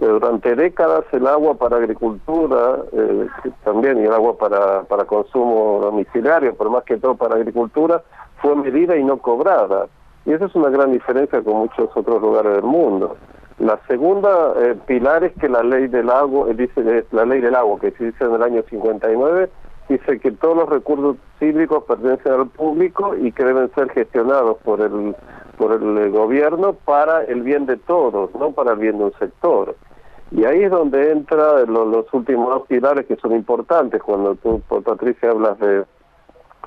Pero 0.00 0.14
durante 0.14 0.56
décadas 0.56 1.04
el 1.12 1.26
agua 1.26 1.54
para 1.54 1.76
agricultura, 1.76 2.78
eh, 2.92 3.26
también, 3.64 3.98
y 3.98 4.04
el 4.04 4.12
agua 4.12 4.36
para, 4.36 4.82
para 4.82 5.04
consumo 5.04 5.78
domiciliario, 5.80 6.54
pero 6.56 6.70
más 6.70 6.84
que 6.84 6.96
todo 6.96 7.14
para 7.14 7.36
agricultura, 7.36 8.02
fue 8.42 8.56
medida 8.56 8.96
y 8.96 9.04
no 9.04 9.18
cobrada. 9.18 9.86
Y 10.24 10.32
esa 10.32 10.46
es 10.46 10.54
una 10.56 10.70
gran 10.70 10.90
diferencia 10.92 11.40
con 11.42 11.54
muchos 11.58 11.88
otros 11.94 12.20
lugares 12.20 12.54
del 12.54 12.64
mundo. 12.64 13.16
La 13.58 13.80
segunda 13.88 14.52
eh, 14.58 14.76
pilar 14.86 15.24
es 15.24 15.32
que 15.34 15.48
la 15.48 15.62
ley 15.62 15.86
del 15.88 16.10
agua, 16.10 16.50
eh, 16.50 16.54
dice 16.54 17.06
la 17.12 17.24
ley 17.24 17.40
del 17.40 17.54
agua 17.54 17.80
que 17.80 17.90
se 17.92 18.06
dice 18.06 18.24
en 18.24 18.34
el 18.34 18.42
año 18.42 18.62
59, 18.68 19.48
dice 19.88 20.20
que 20.20 20.30
todos 20.32 20.56
los 20.56 20.68
recursos 20.68 21.16
hídricos 21.40 21.84
pertenecen 21.84 22.32
al 22.32 22.48
público 22.48 23.16
y 23.16 23.32
que 23.32 23.44
deben 23.44 23.72
ser 23.74 23.88
gestionados 23.90 24.58
por 24.58 24.80
el 24.80 25.16
por 25.56 25.72
el 25.72 25.98
eh, 25.98 26.10
gobierno 26.10 26.74
para 26.74 27.24
el 27.24 27.42
bien 27.42 27.64
de 27.64 27.78
todos, 27.78 28.34
no 28.34 28.52
para 28.52 28.72
el 28.72 28.78
bien 28.78 28.98
de 28.98 29.04
un 29.04 29.14
sector. 29.18 29.74
Y 30.32 30.44
ahí 30.44 30.64
es 30.64 30.70
donde 30.70 31.12
entra 31.12 31.64
los 31.64 32.12
últimos 32.12 32.48
dos 32.50 32.66
pilares 32.66 33.06
que 33.06 33.16
son 33.16 33.32
importantes 33.32 34.02
cuando 34.02 34.34
tú, 34.34 34.60
Patricia, 34.84 35.30
hablas 35.30 35.58
de 35.60 35.84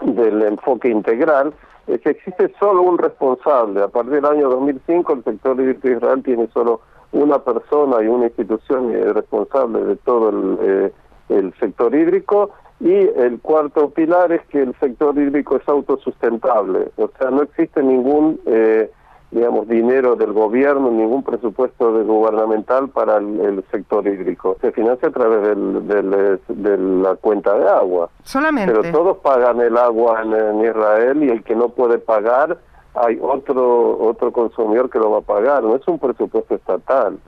del 0.01 0.41
enfoque 0.43 0.89
integral, 0.89 1.53
es 1.89 2.01
que 2.01 2.11
existe 2.11 2.53
solo 2.59 2.83
un 2.83 2.97
responsable. 2.97 3.81
A 3.81 3.87
partir 3.87 4.13
del 4.13 4.25
año 4.25 4.49
2005 4.49 5.13
el 5.13 5.23
sector 5.23 5.59
hídrico 5.59 5.87
de 5.87 5.93
Israel 5.95 6.23
tiene 6.23 6.47
solo 6.53 6.81
una 7.11 7.39
persona 7.39 8.03
y 8.03 8.07
una 8.07 8.25
institución 8.27 8.93
es 8.93 9.13
responsable 9.13 9.83
de 9.83 9.95
todo 9.97 10.29
el, 10.29 10.93
el 11.29 11.53
sector 11.59 11.95
hídrico 11.95 12.51
y 12.79 12.93
el 12.93 13.39
cuarto 13.41 13.89
pilar 13.89 14.31
es 14.31 14.41
que 14.47 14.61
el 14.61 14.73
sector 14.79 15.17
hídrico 15.17 15.57
es 15.57 15.67
autosustentable, 15.67 16.91
o 16.95 17.09
sea, 17.17 17.29
no 17.29 17.41
existe 17.41 17.83
ningún, 17.83 18.39
eh, 18.45 18.89
digamos, 19.31 19.67
dinero 19.67 20.15
del 20.15 20.33
gobierno, 20.33 20.89
ningún 20.89 21.23
presupuesto 21.23 21.93
de 21.93 22.03
gubernamental 22.03 22.89
para 22.89 23.17
el, 23.17 23.63
sector 23.69 24.07
hídrico. 24.07 24.57
Se 24.61 24.71
financia 24.71 25.09
a 25.09 25.11
través 25.11 25.41
del, 25.43 26.39
de 26.47 26.77
la 26.77 27.15
cuenta 27.15 27.57
de 27.57 27.69
agua. 27.69 28.09
Solamente. 28.23 28.73
Pero 28.73 28.91
todos 28.91 29.17
pagan 29.17 29.61
el 29.61 29.77
agua 29.77 30.23
en, 30.23 30.63
Israel 30.63 31.23
y 31.23 31.29
el 31.29 31.43
que 31.43 31.55
no 31.55 31.69
puede 31.69 31.99
pagar, 31.99 32.57
hay 32.95 33.19
otro, 33.21 33.99
otro 33.99 34.31
consumidor 34.31 34.89
que 34.89 34.97
lo 34.97 35.11
va 35.11 35.19
a 35.19 35.21
pagar, 35.21 35.63
no 35.63 35.75
es 35.75 35.87
un 35.87 35.99
presupuesto 35.99 36.55
estatal. 36.55 37.19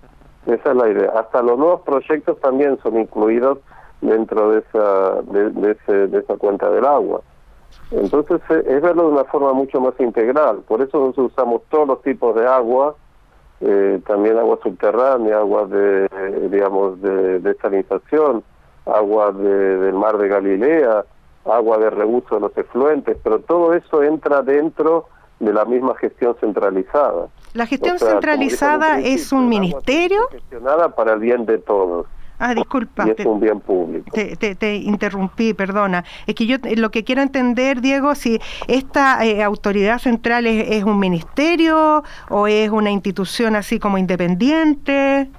Esa 0.48 0.72
es 0.72 0.75
la 0.75 0.89
idea. 0.89 1.12
Hasta 1.15 1.43
los 1.43 1.58
nuevos 1.58 1.81
proyectos 1.81 2.39
también 2.39 2.79
son 2.81 3.00
incluidos 3.00 3.60
dentro 4.01 4.51
de 4.51 4.60
esa, 4.60 5.22
de, 5.22 5.50
de, 5.51 6.17
esa 6.17 6.36
cuenta 6.38 6.70
del 6.72 6.86
agua. 6.86 7.22
Entonces 7.91 8.41
eh, 8.50 8.63
es 8.67 8.81
verlo 8.81 9.03
de 9.03 9.10
una 9.10 9.25
forma 9.25 9.53
mucho 9.53 9.81
más 9.81 9.93
integral, 10.00 10.60
por 10.67 10.81
eso 10.81 11.00
nosotros 11.00 11.31
usamos 11.31 11.62
todos 11.69 11.88
los 11.88 12.01
tipos 12.01 12.36
de 12.36 12.48
agua, 12.48 12.95
eh, 13.60 14.01
también 14.07 14.38
agua 14.38 14.57
subterránea, 14.63 15.38
agua 15.38 15.65
de, 15.65 16.07
digamos, 16.50 17.01
de 17.01 17.39
desalinización, 17.39 18.43
agua 18.86 19.31
de, 19.31 19.77
del 19.77 19.93
mar 19.93 20.17
de 20.17 20.27
Galilea, 20.27 21.05
agua 21.45 21.77
de 21.77 21.89
reuso 21.89 22.36
de 22.36 22.41
los 22.41 22.57
efluentes, 22.57 23.17
pero 23.24 23.39
todo 23.39 23.74
eso 23.74 24.03
entra 24.03 24.41
dentro 24.41 25.07
de 25.39 25.53
la 25.53 25.65
misma 25.65 25.95
gestión 25.95 26.36
centralizada. 26.39 27.27
¿La 27.53 27.65
gestión 27.65 28.00
centralizada 28.00 29.00
es 29.00 29.31
un 29.31 29.50
ministerio? 29.50 30.27
Gestionada 30.31 30.95
para 30.95 31.13
el 31.13 31.19
bien 31.19 31.45
de 31.45 31.57
todos. 31.57 32.07
Ah, 32.43 32.55
disculpa. 32.55 33.05
Y 33.05 33.12
es 33.12 33.25
un 33.25 33.39
bien 33.39 33.60
público. 33.60 34.10
Te, 34.12 34.75
interrumpí, 34.75 35.53
perdona. 35.53 36.03
Es 36.25 36.33
que 36.33 36.48
yo 36.48 36.57
lo 36.75 36.89
que 36.89 37.03
quiero 37.03 37.21
entender, 37.21 37.81
Diego, 37.81 38.15
si 38.15 38.39
esta 38.67 39.24
eh, 39.24 39.43
autoridad 39.43 40.00
central 40.00 40.48
es, 40.48 40.83
un 40.83 40.98
ministerio 40.98 42.03
o 42.29 42.48
es 42.48 42.71
una 42.71 42.89
institución 42.89 43.55
así 43.55 43.77
como 43.77 44.00
independiente. 44.00 45.29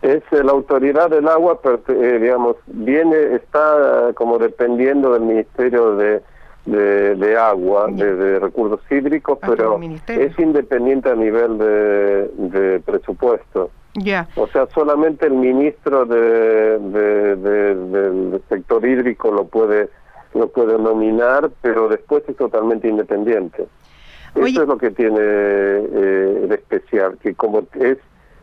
Es 0.00 0.22
eh, 0.30 0.42
la 0.42 0.52
autoridad 0.52 1.10
del 1.10 1.28
agua, 1.28 1.60
pero 1.60 1.82
eh, 1.88 2.18
digamos, 2.18 2.56
viene, 2.66 3.34
está 3.34 4.12
como 4.14 4.38
dependiendo 4.38 5.12
del 5.12 5.22
Ministerio 5.22 5.96
de, 5.96 6.22
de, 6.64 7.36
Agua, 7.36 7.88
de, 7.90 8.38
Recursos 8.38 8.80
Hídricos, 8.90 9.38
ah, 9.42 9.48
pero 9.48 9.78
es 10.08 10.38
independiente 10.38 11.10
a 11.10 11.14
nivel 11.14 11.58
de, 11.58 12.30
de 12.38 12.80
presupuesto. 12.80 13.70
O 14.36 14.46
sea, 14.48 14.66
solamente 14.74 15.26
el 15.26 15.34
ministro 15.34 16.06
de, 16.06 16.78
del 16.78 18.42
sector 18.48 18.86
hídrico 18.86 19.30
lo 19.30 19.46
puede 19.46 19.88
lo 20.34 20.48
puede 20.48 20.78
nominar, 20.78 21.50
pero 21.62 21.88
después 21.88 22.22
es 22.28 22.36
totalmente 22.36 22.88
independiente. 22.88 23.66
Eso 24.34 24.62
es 24.62 24.68
lo 24.68 24.76
que 24.76 24.90
tiene 24.90 25.18
eh, 25.18 26.46
de 26.46 26.54
especial, 26.54 27.16
que 27.22 27.34
como 27.34 27.62
es 27.80 27.96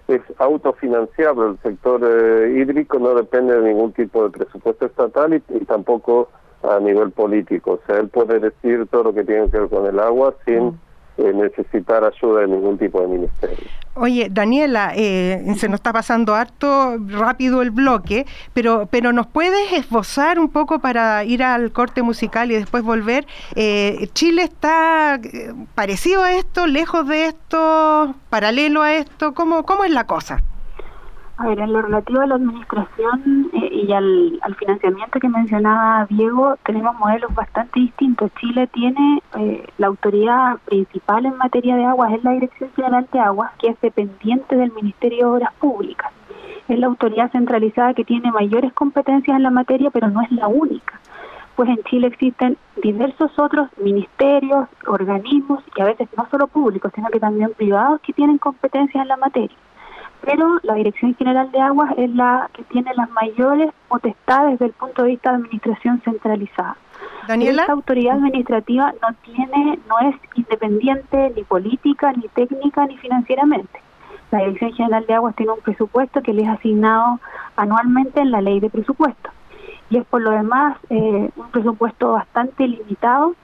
es 0.07 0.21
autofinanciable 0.37 1.51
el 1.51 1.59
sector 1.59 2.01
eh, 2.03 2.57
hídrico, 2.57 2.99
no 2.99 3.15
depende 3.15 3.59
de 3.59 3.69
ningún 3.69 3.93
tipo 3.93 4.23
de 4.23 4.31
presupuesto 4.31 4.85
estatal 4.85 5.33
y, 5.33 5.65
tampoco 5.65 6.29
a 6.61 6.79
nivel 6.79 7.11
político. 7.11 7.73
O 7.73 7.79
sea, 7.85 7.99
él 7.99 8.09
puede 8.09 8.39
decir 8.39 8.85
todo 8.87 9.03
lo 9.03 9.13
que 9.13 9.23
tiene 9.23 9.49
que 9.49 9.59
ver 9.59 9.69
con 9.69 9.85
el 9.85 9.99
agua 9.99 10.35
sin... 10.45 10.65
Mm. 10.67 10.79
Eh, 11.15 11.31
necesitar 11.31 12.03
ayuda 12.03 12.41
de 12.41 12.47
ningún 12.47 12.75
tipo 12.79 12.99
de 12.99 13.07
ministerio. 13.07 13.67
Oye, 13.93 14.29
Daniela, 14.31 14.93
eh, 14.95 15.45
se 15.57 15.69
nos 15.69 15.75
está 15.75 15.93
pasando 15.93 16.33
harto 16.33 16.97
rápido 17.07 17.61
el 17.61 17.69
bloque, 17.69 18.25
pero, 18.53 18.87
pero 18.89 19.13
¿nos 19.13 19.27
puedes 19.27 19.73
esbozar 19.73 20.39
un 20.39 20.49
poco 20.49 20.79
para 20.79 21.23
ir 21.23 21.43
al 21.43 21.71
corte 21.71 22.01
musical 22.01 22.49
y 22.51 22.55
después 22.55 22.83
volver? 22.83 23.27
Eh, 23.55 24.09
¿Chile 24.13 24.41
está 24.41 25.19
parecido 25.75 26.23
a 26.23 26.33
esto, 26.33 26.65
lejos 26.65 27.07
de 27.07 27.27
esto, 27.27 28.15
paralelo 28.31 28.81
a 28.81 28.95
esto? 28.95 29.35
¿Cómo, 29.35 29.63
cómo 29.65 29.83
es 29.83 29.91
la 29.91 30.07
cosa? 30.07 30.41
A 31.35 31.47
ver, 31.47 31.59
en 31.59 31.73
lo 31.73 31.81
relativo 31.81 32.21
a 32.21 32.27
la 32.27 32.35
administración 32.35 33.49
eh, 33.53 33.69
y 33.71 33.91
al, 33.91 34.39
financiamiento 34.55 35.19
que 35.19 35.27
mencionaba 35.27 36.05
Diego, 36.07 36.57
tenemos 36.63 36.95
modelos 36.99 37.33
bastante 37.33 37.79
distintos. 37.79 38.31
Chile 38.39 38.67
tiene 38.67 39.19
eh, 39.39 39.65
la 39.79 39.87
autoridad 39.87 40.59
principal 40.65 41.25
en 41.25 41.35
materia 41.37 41.75
de 41.75 41.85
aguas, 41.85 42.13
es 42.13 42.23
la 42.23 42.33
Dirección 42.33 42.69
General 42.75 43.07
de 43.11 43.19
Aguas, 43.19 43.51
que 43.57 43.69
es 43.69 43.81
dependiente 43.81 44.55
del 44.55 44.73
Ministerio 44.73 45.17
de 45.17 45.31
Obras 45.37 45.53
Públicas. 45.55 46.11
Es 46.67 46.77
la 46.77 46.85
autoridad 46.85 47.31
centralizada 47.31 47.95
que 47.95 48.05
tiene 48.05 48.31
mayores 48.31 48.71
competencias 48.71 49.35
en 49.35 49.43
la 49.43 49.49
materia, 49.49 49.89
pero 49.89 50.09
no 50.09 50.21
es 50.21 50.31
la 50.31 50.47
única. 50.47 50.99
Pues 51.55 51.67
en 51.67 51.83
Chile 51.85 52.07
existen 52.07 52.57
diversos 52.81 53.31
otros 53.39 53.69
ministerios, 53.81 54.67
organismos, 54.85 55.63
y 55.75 55.81
a 55.81 55.85
veces 55.85 56.09
no 56.15 56.27
solo 56.29 56.45
públicos, 56.45 56.91
sino 56.93 57.09
que 57.09 57.19
también 57.19 57.53
privados, 57.57 58.01
que 58.01 58.13
tienen 58.13 58.37
competencias 58.37 59.01
en 59.01 59.07
la 59.07 59.17
materia 59.17 59.57
pero 60.23 60.59
la 60.63 60.75
Dirección 60.75 61.15
General 61.15 61.51
de 61.51 61.59
Aguas 61.59 61.93
es 61.97 62.09
la 62.11 62.49
que 62.53 62.63
tiene 62.63 62.93
las 62.95 63.09
mayores 63.11 63.71
potestades 63.87 64.51
desde 64.53 64.65
el 64.67 64.71
punto 64.73 65.03
de 65.03 65.09
vista 65.09 65.31
de 65.31 65.37
administración 65.37 66.01
centralizada. 66.03 66.77
Daniela. 67.27 67.61
Esta 67.63 67.73
autoridad 67.73 68.15
administrativa 68.15 68.93
no 69.01 69.15
tiene, 69.23 69.79
no 69.87 70.09
es 70.09 70.15
independiente 70.35 71.31
ni 71.35 71.43
política, 71.43 72.13
ni 72.13 72.27
técnica, 72.29 72.85
ni 72.85 72.97
financieramente. 72.97 73.81
La 74.31 74.39
Dirección 74.39 74.73
General 74.73 75.05
de 75.05 75.13
Aguas 75.13 75.35
tiene 75.35 75.51
un 75.51 75.59
presupuesto 75.59 76.21
que 76.21 76.33
le 76.33 76.43
es 76.43 76.49
asignado 76.49 77.19
anualmente 77.55 78.19
en 78.21 78.31
la 78.31 78.41
ley 78.41 78.59
de 78.59 78.69
presupuesto. 78.69 79.29
Y 79.89 79.97
es 79.97 80.05
por 80.05 80.21
lo 80.21 80.31
demás 80.31 80.77
eh, 80.89 81.29
un 81.35 81.51
presupuesto 81.51 82.13
bastante 82.13 82.67
limitado 82.67 83.35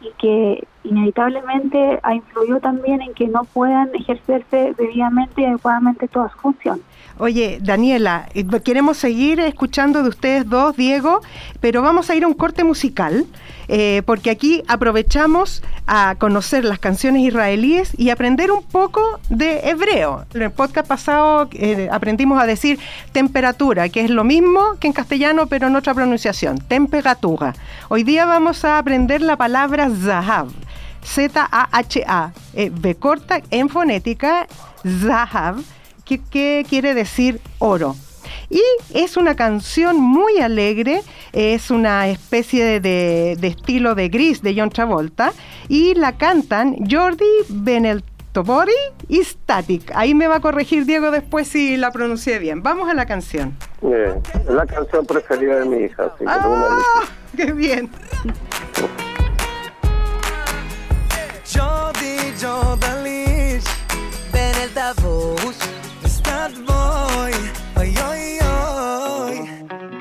y 0.00 0.12
que 0.18 0.66
inevitablemente 0.88 1.98
ha 2.02 2.14
influido 2.14 2.60
también 2.60 3.02
en 3.02 3.14
que 3.14 3.28
no 3.28 3.44
puedan 3.44 3.94
ejercerse 3.94 4.74
debidamente 4.78 5.42
y 5.42 5.44
adecuadamente 5.44 6.08
todas 6.08 6.32
sus 6.32 6.40
funciones. 6.40 6.82
Oye, 7.18 7.60
Daniela, 7.62 8.28
eh, 8.34 8.44
queremos 8.62 8.98
seguir 8.98 9.40
escuchando 9.40 10.02
de 10.02 10.10
ustedes 10.10 10.46
dos, 10.46 10.76
Diego, 10.76 11.22
pero 11.60 11.80
vamos 11.80 12.10
a 12.10 12.14
ir 12.14 12.24
a 12.24 12.26
un 12.26 12.34
corte 12.34 12.62
musical, 12.62 13.24
eh, 13.68 14.02
porque 14.04 14.28
aquí 14.28 14.62
aprovechamos 14.68 15.62
a 15.86 16.16
conocer 16.18 16.66
las 16.66 16.78
canciones 16.78 17.22
israelíes 17.22 17.98
y 17.98 18.10
aprender 18.10 18.50
un 18.50 18.62
poco 18.62 19.00
de 19.30 19.60
hebreo. 19.70 20.26
En 20.34 20.42
el 20.42 20.50
podcast 20.50 20.86
pasado 20.86 21.48
eh, 21.52 21.88
aprendimos 21.90 22.38
a 22.38 22.44
decir 22.44 22.78
temperatura, 23.12 23.88
que 23.88 24.02
es 24.02 24.10
lo 24.10 24.22
mismo 24.22 24.76
que 24.78 24.88
en 24.88 24.92
castellano, 24.92 25.46
pero 25.46 25.68
en 25.68 25.76
otra 25.76 25.94
pronunciación, 25.94 26.58
temperatura. 26.58 27.54
Hoy 27.88 28.02
día 28.02 28.26
vamos 28.26 28.62
a 28.66 28.76
aprender 28.76 29.22
la 29.22 29.38
palabra 29.38 29.88
zahav. 29.88 30.48
Z-A-H-A, 31.06 32.32
B 32.72 32.94
corta 32.96 33.40
en 33.50 33.68
fonética, 33.68 34.46
Zahav, 34.84 35.62
¿Qué 36.06 36.64
quiere 36.68 36.94
decir 36.94 37.40
oro. 37.58 37.96
Y 38.48 38.62
es 38.94 39.16
una 39.16 39.34
canción 39.34 40.00
muy 40.00 40.38
alegre, 40.38 41.02
es 41.32 41.70
una 41.70 42.06
especie 42.06 42.80
de, 42.80 43.32
estilo 43.32 43.96
de 43.96 44.08
gris 44.08 44.40
de 44.40 44.54
John 44.56 44.70
Travolta 44.70 45.32
y 45.68 45.94
la 45.94 46.16
cantan 46.16 46.76
Jordi 46.88 47.24
Beneltobori 47.48 48.72
y 49.08 49.24
Static. 49.24 49.90
Ahí 49.96 50.14
me 50.14 50.28
va 50.28 50.36
a 50.36 50.40
corregir 50.40 50.86
Diego 50.86 51.10
después 51.10 51.48
si 51.48 51.76
la 51.76 51.90
pronuncié 51.90 52.38
bien. 52.38 52.62
Vamos 52.62 52.88
a 52.88 52.94
la 52.94 53.06
canción. 53.06 53.56
Bien, 53.82 54.22
es 54.32 54.50
la 54.50 54.66
canción 54.66 55.04
preferida 55.06 55.58
de 55.58 55.64
mi 55.64 55.84
hija. 55.86 56.12
¡Ah! 56.26 57.02
¡Qué 57.36 57.52
bien! 57.52 57.90
Jordi, 61.52 62.32
את 66.46 66.52
בואי, 66.66 67.32
אוי 67.76 67.94
אוי 68.02 68.38
אוי 68.40 69.38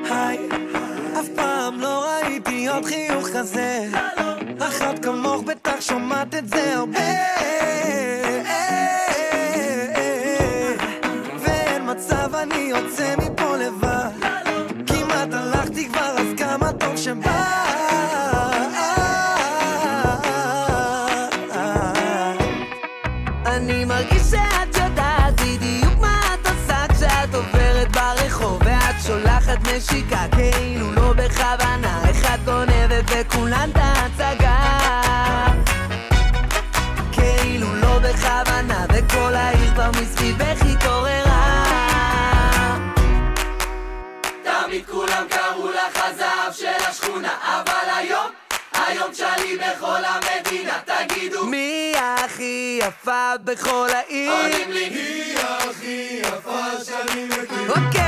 היי, 0.10 0.40
אף 1.20 1.28
פעם 1.36 1.80
לא 1.80 2.06
ראיתי 2.06 2.68
עוד 2.68 2.86
חיוך 2.86 3.28
כזה 3.34 3.75
מוזיקה, 29.96 30.26
כאילו 30.32 30.92
לא 30.92 31.14
בכוונה. 31.14 32.02
אחד 32.12 32.38
גונבת 32.46 33.04
וכולן 33.08 33.70
את 33.72 33.78
ההצגה 33.78 34.58
כאילו 37.12 37.76
לא 37.76 38.00
בכוונה 38.00 38.86
וכל 38.94 39.36
העיר 39.36 39.72
כבר 39.74 39.90
מסביבך 40.02 40.62
התעוררה. 40.72 41.66
תמיד 44.44 44.86
כולם 44.92 45.26
קראו 45.30 45.70
לך 45.72 46.04
הזהב 46.04 46.54
של 46.54 46.86
השכונה 46.90 47.34
אבל 47.42 47.90
היום 47.96 48.32
היום 48.74 49.12
תשאלי 49.12 49.58
בכל 49.58 50.02
המדינה, 50.06 50.80
תגידו 50.86 51.46
מי 51.46 51.94
הכי 51.98 52.80
יפה 52.82 53.32
בכל 53.44 53.88
העיר? 53.94 54.32
עונים 54.32 54.72
לי 54.72 54.86
היא 54.86 55.38
הכי 55.40 56.22
יפה 56.22 56.84
שאני 56.86 57.26
מכיר. 57.26 57.70
אוקיי. 57.70 58.05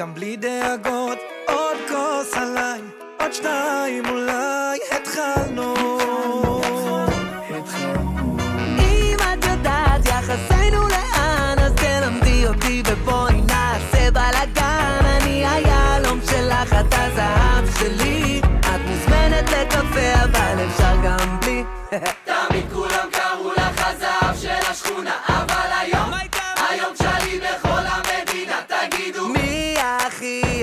I'm 0.00 0.14
bleeding. 0.14 0.59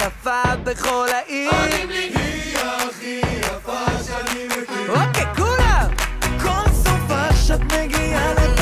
יפה 0.07 0.55
בכל 0.63 1.07
העיר? 1.13 1.51
עונים 1.51 1.89
לי, 1.89 2.11
היא 2.15 2.57
הכי 2.57 3.21
יפה 3.39 3.85
שאני 4.07 4.45
מכיר. 4.47 4.91
אוקיי, 4.91 5.25
כולם! 5.35 5.89
כל 6.41 6.69
סופה 6.71 7.33
שאת 7.47 7.61
מגיעה 7.61 8.33
לפה, 8.33 8.56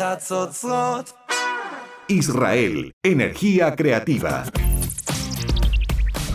והחצוצרות. 0.00 1.12
Israel, 2.08 2.92
energía 3.02 3.74
creativa. 3.80 4.44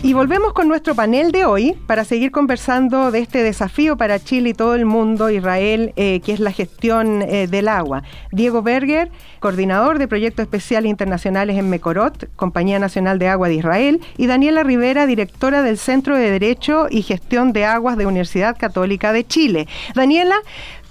Y 0.07 0.13
volvemos 0.13 0.53
con 0.53 0.69
nuestro 0.69 0.95
panel 0.95 1.33
de 1.33 1.45
hoy 1.45 1.75
para 1.89 2.05
seguir 2.05 2.31
conversando 2.31 3.11
de 3.11 3.19
este 3.19 3.43
desafío 3.43 3.97
para 3.97 4.21
Chile 4.21 4.51
y 4.51 4.55
todo 4.55 4.77
el 4.77 4.85
mundo, 4.85 5.31
Israel, 5.31 5.93
eh, 5.97 6.21
que 6.21 6.33
es 6.33 6.39
la 6.39 6.53
gestión 6.53 7.23
eh, 7.23 7.49
del 7.49 7.67
agua. 7.67 8.05
Diego 8.31 8.63
Berger, 8.63 9.11
coordinador 9.41 9.99
de 9.99 10.07
proyectos 10.07 10.45
especiales 10.45 10.91
internacionales 10.91 11.59
en 11.59 11.69
Mecorot, 11.69 12.29
Compañía 12.37 12.79
Nacional 12.79 13.19
de 13.19 13.27
Agua 13.27 13.49
de 13.49 13.57
Israel, 13.57 14.01
y 14.17 14.29
Daniela 14.29 14.63
Rivera, 14.63 15.07
directora 15.07 15.63
del 15.63 15.77
Centro 15.77 16.17
de 16.17 16.31
Derecho 16.31 16.87
y 16.89 17.03
Gestión 17.03 17.53
de 17.53 17.65
Aguas 17.65 17.97
de 17.97 18.07
Universidad 18.07 18.57
Católica 18.57 19.13
de 19.13 19.27
Chile. 19.27 19.67
Daniela, 19.97 20.37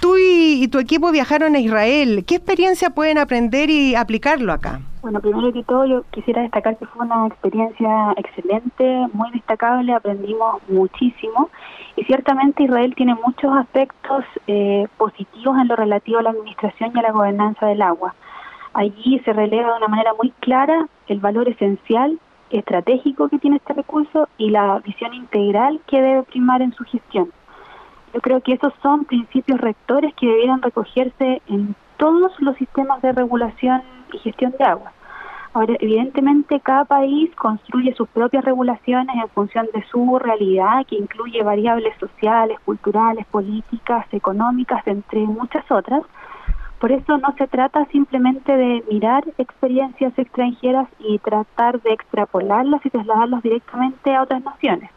tú 0.01 0.17
y, 0.17 0.61
y 0.61 0.67
tu 0.67 0.77
equipo 0.77 1.13
viajaron 1.13 1.55
a 1.55 1.59
Israel. 1.59 2.25
¿Qué 2.27 2.35
experiencia 2.35 2.89
pueden 2.89 3.17
aprender 3.17 3.69
y 3.69 3.95
aplicarlo 3.95 4.51
acá? 4.51 4.81
Bueno, 5.05 5.19
primero 5.19 5.53
que 5.53 5.61
todo 5.61 5.85
yo 5.85 6.01
quisiera 6.09 6.41
destacar 6.41 6.77
que 6.77 6.87
fue 6.87 7.05
una 7.05 7.27
experiencia 7.27 8.13
excelente, 8.17 9.05
muy 9.13 9.29
destacable, 9.29 9.93
aprendimos 9.93 10.67
muchísimo 10.67 11.51
y 11.95 12.03
ciertamente 12.05 12.63
Israel 12.63 12.95
tiene 12.95 13.13
muchos 13.13 13.55
aspectos 13.55 14.25
eh, 14.47 14.87
positivos 14.97 15.59
en 15.59 15.67
lo 15.67 15.75
relativo 15.75 16.17
a 16.17 16.23
la 16.23 16.31
administración 16.31 16.91
y 16.91 16.97
a 16.97 17.03
la 17.03 17.11
gobernanza 17.11 17.67
del 17.67 17.83
agua. 17.83 18.15
Allí 18.73 19.21
se 19.23 19.31
releva 19.31 19.73
de 19.73 19.77
una 19.77 19.89
manera 19.89 20.11
muy 20.19 20.31
clara 20.39 20.87
el 21.07 21.19
valor 21.19 21.49
esencial, 21.49 22.19
estratégico 22.49 23.29
que 23.29 23.37
tiene 23.37 23.57
este 23.57 23.73
recurso 23.73 24.27
y 24.39 24.49
la 24.49 24.79
visión 24.79 25.13
integral 25.13 25.81
que 25.85 26.01
debe 26.01 26.23
primar 26.23 26.63
en 26.63 26.73
su 26.73 26.83
gestión. 26.83 27.29
Yo 28.11 28.21
creo 28.21 28.41
que 28.41 28.53
esos 28.53 28.73
son 28.81 29.05
principios 29.05 29.61
rectores 29.61 30.15
que 30.15 30.25
debieran 30.25 30.63
recogerse 30.63 31.43
en 31.45 31.75
todos 31.97 32.39
los 32.39 32.55
sistemas 32.57 33.01
de 33.01 33.11
regulación 33.11 33.81
y 34.13 34.19
gestión 34.19 34.53
de 34.57 34.65
agua. 34.65 34.91
Ahora, 35.55 35.75
evidentemente, 35.79 36.59
cada 36.59 36.83
país 36.83 37.33
construye 37.35 37.93
sus 37.95 38.09
propias 38.09 38.43
regulaciones 38.43 39.15
en 39.15 39.29
función 39.29 39.67
de 39.73 39.83
su 39.83 40.19
realidad, 40.19 40.85
que 40.85 40.97
incluye 40.97 41.41
variables 41.43 41.97
sociales, 41.97 42.59
culturales, 42.65 43.25
políticas, 43.27 44.05
económicas, 44.11 44.85
entre 44.85 45.21
muchas 45.21 45.63
otras. 45.71 46.03
Por 46.79 46.91
eso 46.91 47.17
no 47.19 47.33
se 47.37 47.47
trata 47.47 47.85
simplemente 47.85 48.51
de 48.51 48.83
mirar 48.91 49.23
experiencias 49.37 50.11
extranjeras 50.17 50.89
y 50.99 51.19
tratar 51.19 51.81
de 51.81 51.93
extrapolarlas 51.93 52.85
y 52.85 52.89
trasladarlas 52.89 53.41
directamente 53.41 54.13
a 54.13 54.23
otras 54.23 54.43
naciones. 54.43 54.91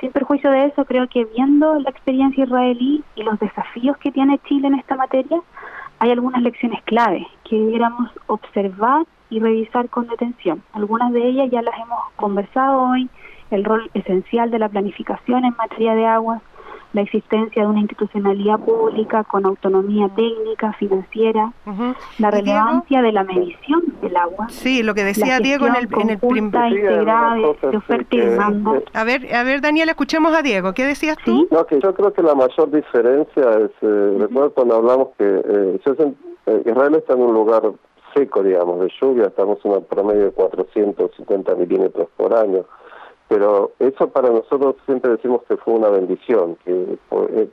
Sin 0.00 0.10
perjuicio 0.10 0.50
de 0.50 0.64
eso, 0.64 0.84
creo 0.84 1.06
que 1.06 1.26
viendo 1.26 1.78
la 1.78 1.90
experiencia 1.90 2.42
israelí 2.42 3.04
y 3.14 3.22
los 3.22 3.38
desafíos 3.38 3.96
que 3.98 4.10
tiene 4.10 4.40
Chile 4.48 4.66
en 4.66 4.74
esta 4.74 4.96
materia, 4.96 5.40
hay 5.98 6.10
algunas 6.10 6.42
lecciones 6.42 6.82
clave 6.82 7.26
que 7.44 7.56
debiéramos 7.56 8.10
observar 8.26 9.06
y 9.30 9.40
revisar 9.40 9.88
con 9.88 10.06
detención. 10.06 10.62
Algunas 10.72 11.12
de 11.12 11.26
ellas 11.26 11.50
ya 11.50 11.62
las 11.62 11.74
hemos 11.76 11.98
conversado 12.16 12.82
hoy, 12.82 13.08
el 13.50 13.64
rol 13.64 13.90
esencial 13.94 14.50
de 14.50 14.58
la 14.58 14.68
planificación 14.68 15.44
en 15.44 15.56
materia 15.56 15.94
de 15.94 16.06
aguas, 16.06 16.42
la 16.96 17.02
existencia 17.02 17.62
de 17.62 17.68
una 17.68 17.80
institucionalidad 17.80 18.58
pública 18.58 19.22
con 19.24 19.44
autonomía 19.44 20.08
técnica, 20.16 20.72
financiera, 20.72 21.52
uh 21.66 21.70
-huh. 21.70 21.94
la 22.18 22.30
relevancia 22.30 23.02
de 23.02 23.12
la 23.12 23.22
medición 23.22 23.82
del 24.00 24.16
agua. 24.16 24.48
Sí, 24.48 24.82
lo 24.82 24.94
que 24.94 25.04
decía 25.04 25.38
Diego 25.38 25.66
en 25.66 25.76
el, 25.76 25.88
en 26.00 26.10
el 26.10 26.18
primer 26.18 26.72
integrada 26.72 27.34
de, 27.34 27.70
de, 27.70 27.76
oferta 27.76 28.16
y 28.16 28.20
demanda. 28.20 28.70
A 28.94 29.04
ver, 29.04 29.34
a 29.34 29.44
ver, 29.44 29.60
Daniel, 29.60 29.90
escuchemos 29.90 30.34
a 30.34 30.40
Diego. 30.40 30.72
¿Qué 30.72 30.84
decías 30.84 31.18
tú? 31.22 31.32
¿Sí? 31.32 31.48
No, 31.50 31.66
que 31.66 31.78
yo 31.78 31.92
creo 31.94 32.12
que 32.14 32.22
la 32.22 32.34
mayor 32.34 32.70
diferencia 32.70 33.44
es, 33.64 33.70
eh, 33.82 33.86
uh 33.86 33.88
-huh. 33.88 34.18
recuerdo 34.22 34.50
cuando 34.54 34.74
hablamos 34.76 35.08
que 35.18 35.24
eh, 35.24 35.80
eh, 36.46 36.62
Israel 36.64 36.94
está 36.94 37.12
en 37.12 37.20
un 37.20 37.34
lugar 37.34 37.62
seco, 38.14 38.42
digamos, 38.42 38.80
de 38.80 38.88
lluvia, 38.98 39.26
estamos 39.26 39.58
en 39.64 39.72
un 39.72 39.84
promedio 39.84 40.24
de 40.24 40.30
450 40.30 41.54
milímetros 41.56 42.08
por 42.16 42.32
año 42.32 42.64
pero 43.28 43.72
eso 43.80 44.08
para 44.08 44.30
nosotros 44.30 44.76
siempre 44.84 45.10
decimos 45.10 45.42
que 45.48 45.56
fue 45.56 45.74
una 45.74 45.88
bendición, 45.88 46.56
que 46.64 46.96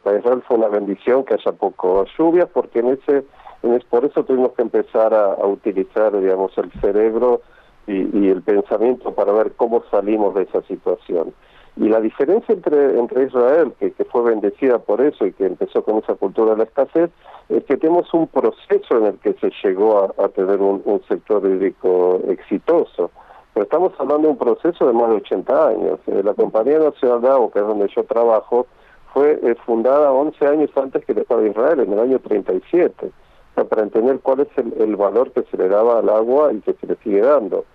para 0.04 0.20
Israel 0.20 0.44
fue 0.48 0.58
una 0.58 0.68
bendición 0.68 1.24
que 1.24 1.34
haya 1.34 1.52
poco 1.52 2.06
lluvias, 2.18 2.48
porque 2.54 2.80
en 2.80 2.90
ese, 2.90 3.26
en 3.64 3.74
ese, 3.74 3.86
por 3.90 4.06
eso 4.06 4.24
tuvimos 4.24 4.52
que 4.52 4.62
empezar 4.62 5.14
a, 5.14 5.36
utilizar, 5.46 6.18
digamos, 6.20 6.56
el 6.60 6.72
cerebro 6.80 7.42
y, 7.88 8.30
el 8.30 8.42
pensamiento 8.44 9.14
para 9.14 9.34
ver 9.34 9.54
cómo 9.54 9.84
salimos 9.90 10.36
de 10.36 10.44
esa 10.44 10.62
situación. 10.64 11.34
Y 11.76 11.90
la 11.90 12.00
diferencia 12.00 12.54
entre, 12.54 13.00
entre 13.00 13.24
Israel, 13.24 13.74
que, 13.80 13.92
que 13.94 14.06
fue 14.06 14.22
bendecida 14.22 14.78
por 14.78 15.02
eso 15.02 15.26
y 15.26 15.34
que 15.34 15.48
empezó 15.48 15.84
con 15.84 15.98
esa 15.98 16.14
cultura 16.14 16.52
de 16.52 16.58
la 16.58 16.64
escasez, 16.66 17.10
es 17.50 17.64
que 17.64 17.78
tenemos 17.78 18.14
un 18.14 18.28
proceso 18.28 18.98
en 18.98 19.06
el 19.06 19.18
que 19.18 19.34
se 19.34 19.52
llegó 19.64 20.14
a, 20.18 20.24
a 20.24 20.30
tener 20.30 20.62
un 20.62 21.02
sector 21.08 21.44
hídrico 21.44 22.22
exitoso. 22.28 23.10
Pero 23.54 23.66
estamos 23.66 23.94
hablando 24.00 24.28
de 24.28 24.32
un 24.34 24.38
proceso 24.38 24.88
de 24.88 24.94
más 24.94 25.10
de 25.10 25.16
80 25.18 25.68
años. 25.68 26.00
Eh, 26.08 26.22
la 26.24 26.34
Compañía 26.34 26.80
Nacional 26.80 27.22
de 27.22 27.30
Agua, 27.30 27.50
que 27.54 27.60
es 27.60 27.68
donde 27.68 27.88
yo 27.96 28.04
trabajo, 28.04 28.66
fue 29.14 29.40
eh, 29.44 29.56
fundada 29.66 30.12
11 30.12 30.48
años 30.48 30.72
antes 30.76 31.06
que 31.06 31.12
el 31.12 31.20
Estado 31.20 31.42
de 31.42 31.50
Israel, 31.50 31.80
en 31.82 31.94
el 31.94 32.00
año 32.00 32.20
37, 32.20 33.06
o 33.06 33.54
sea, 33.54 33.64
para 33.66 33.84
entender 33.84 34.20
cuál 34.22 34.40
es 34.40 34.48
el, 34.58 34.96
valor 34.96 35.32
que 35.32 35.44
se 35.44 35.58
le 35.58 35.70
daba 35.70 36.00
al 36.00 36.10
agua 36.10 36.52
y 36.52 36.62
que 36.62 36.74
se 36.74 36.88
le 36.88 36.96
sigue 37.04 37.22
dando. 37.22 37.66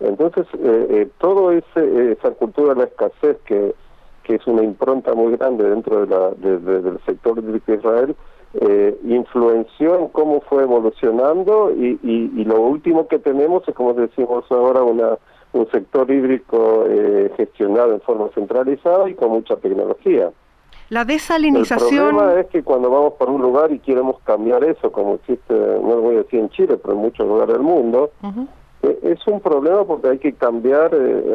Entonces, 0.00 0.46
eh, 0.58 1.08
todo 1.18 1.52
ese, 1.52 2.12
esa 2.12 2.32
cultura 2.32 2.74
de 2.74 2.80
la 2.80 2.86
escasez, 2.86 3.36
que, 3.44 3.74
que 4.24 4.34
es 4.34 4.46
una 4.48 4.64
impronta 4.64 5.14
muy 5.14 5.36
grande 5.36 5.68
dentro 5.70 6.04
de 6.04 6.06
la, 6.08 6.30
de, 6.30 6.58
de, 6.58 6.82
del 6.82 7.00
sector 7.06 7.40
de 7.40 7.74
Israel, 7.74 8.16
eh, 8.54 8.98
influenció 9.04 9.98
en 9.98 10.08
cómo 10.08 10.40
fue 10.40 10.62
evolucionando 10.62 11.70
y, 11.70 11.98
y, 12.02 12.44
lo 12.44 12.60
último 12.62 13.06
que 13.06 13.18
tenemos 13.18 13.66
es, 13.68 13.74
como 13.74 13.92
decimos 13.92 14.44
ahora, 14.50 14.82
una 14.82 15.18
un 15.52 15.70
sector 15.70 16.10
hídrico 16.10 16.84
eh, 16.86 17.32
gestionado 17.36 17.94
en 17.94 18.00
forma 18.02 18.28
centralizada 18.34 19.08
y 19.08 19.14
con 19.14 19.30
mucha 19.30 19.56
tecnología. 19.56 20.30
La 20.90 21.04
desalinización... 21.04 22.04
El 22.04 22.14
problema 22.14 22.40
es 22.40 22.46
que 22.48 22.62
cuando 22.62 22.90
vamos 22.90 23.14
por 23.14 23.30
un 23.30 23.40
lugar 23.40 23.72
y 23.72 23.78
queremos 23.78 24.18
cambiar 24.24 24.62
eso, 24.64 24.92
como 24.92 25.14
existe, 25.14 25.54
no 25.54 25.88
lo 25.88 26.00
voy 26.02 26.14
a 26.16 26.18
decir 26.18 26.40
en 26.40 26.50
Chile, 26.50 26.76
pero 26.76 26.94
en 26.94 27.00
muchos 27.00 27.26
lugares 27.26 27.54
del 27.54 27.62
mundo, 27.62 28.10
eh, 28.82 28.98
es 29.02 29.26
un 29.26 29.40
problema 29.40 29.84
porque 29.84 30.08
hay 30.08 30.18
que 30.18 30.34
cambiar 30.34 30.94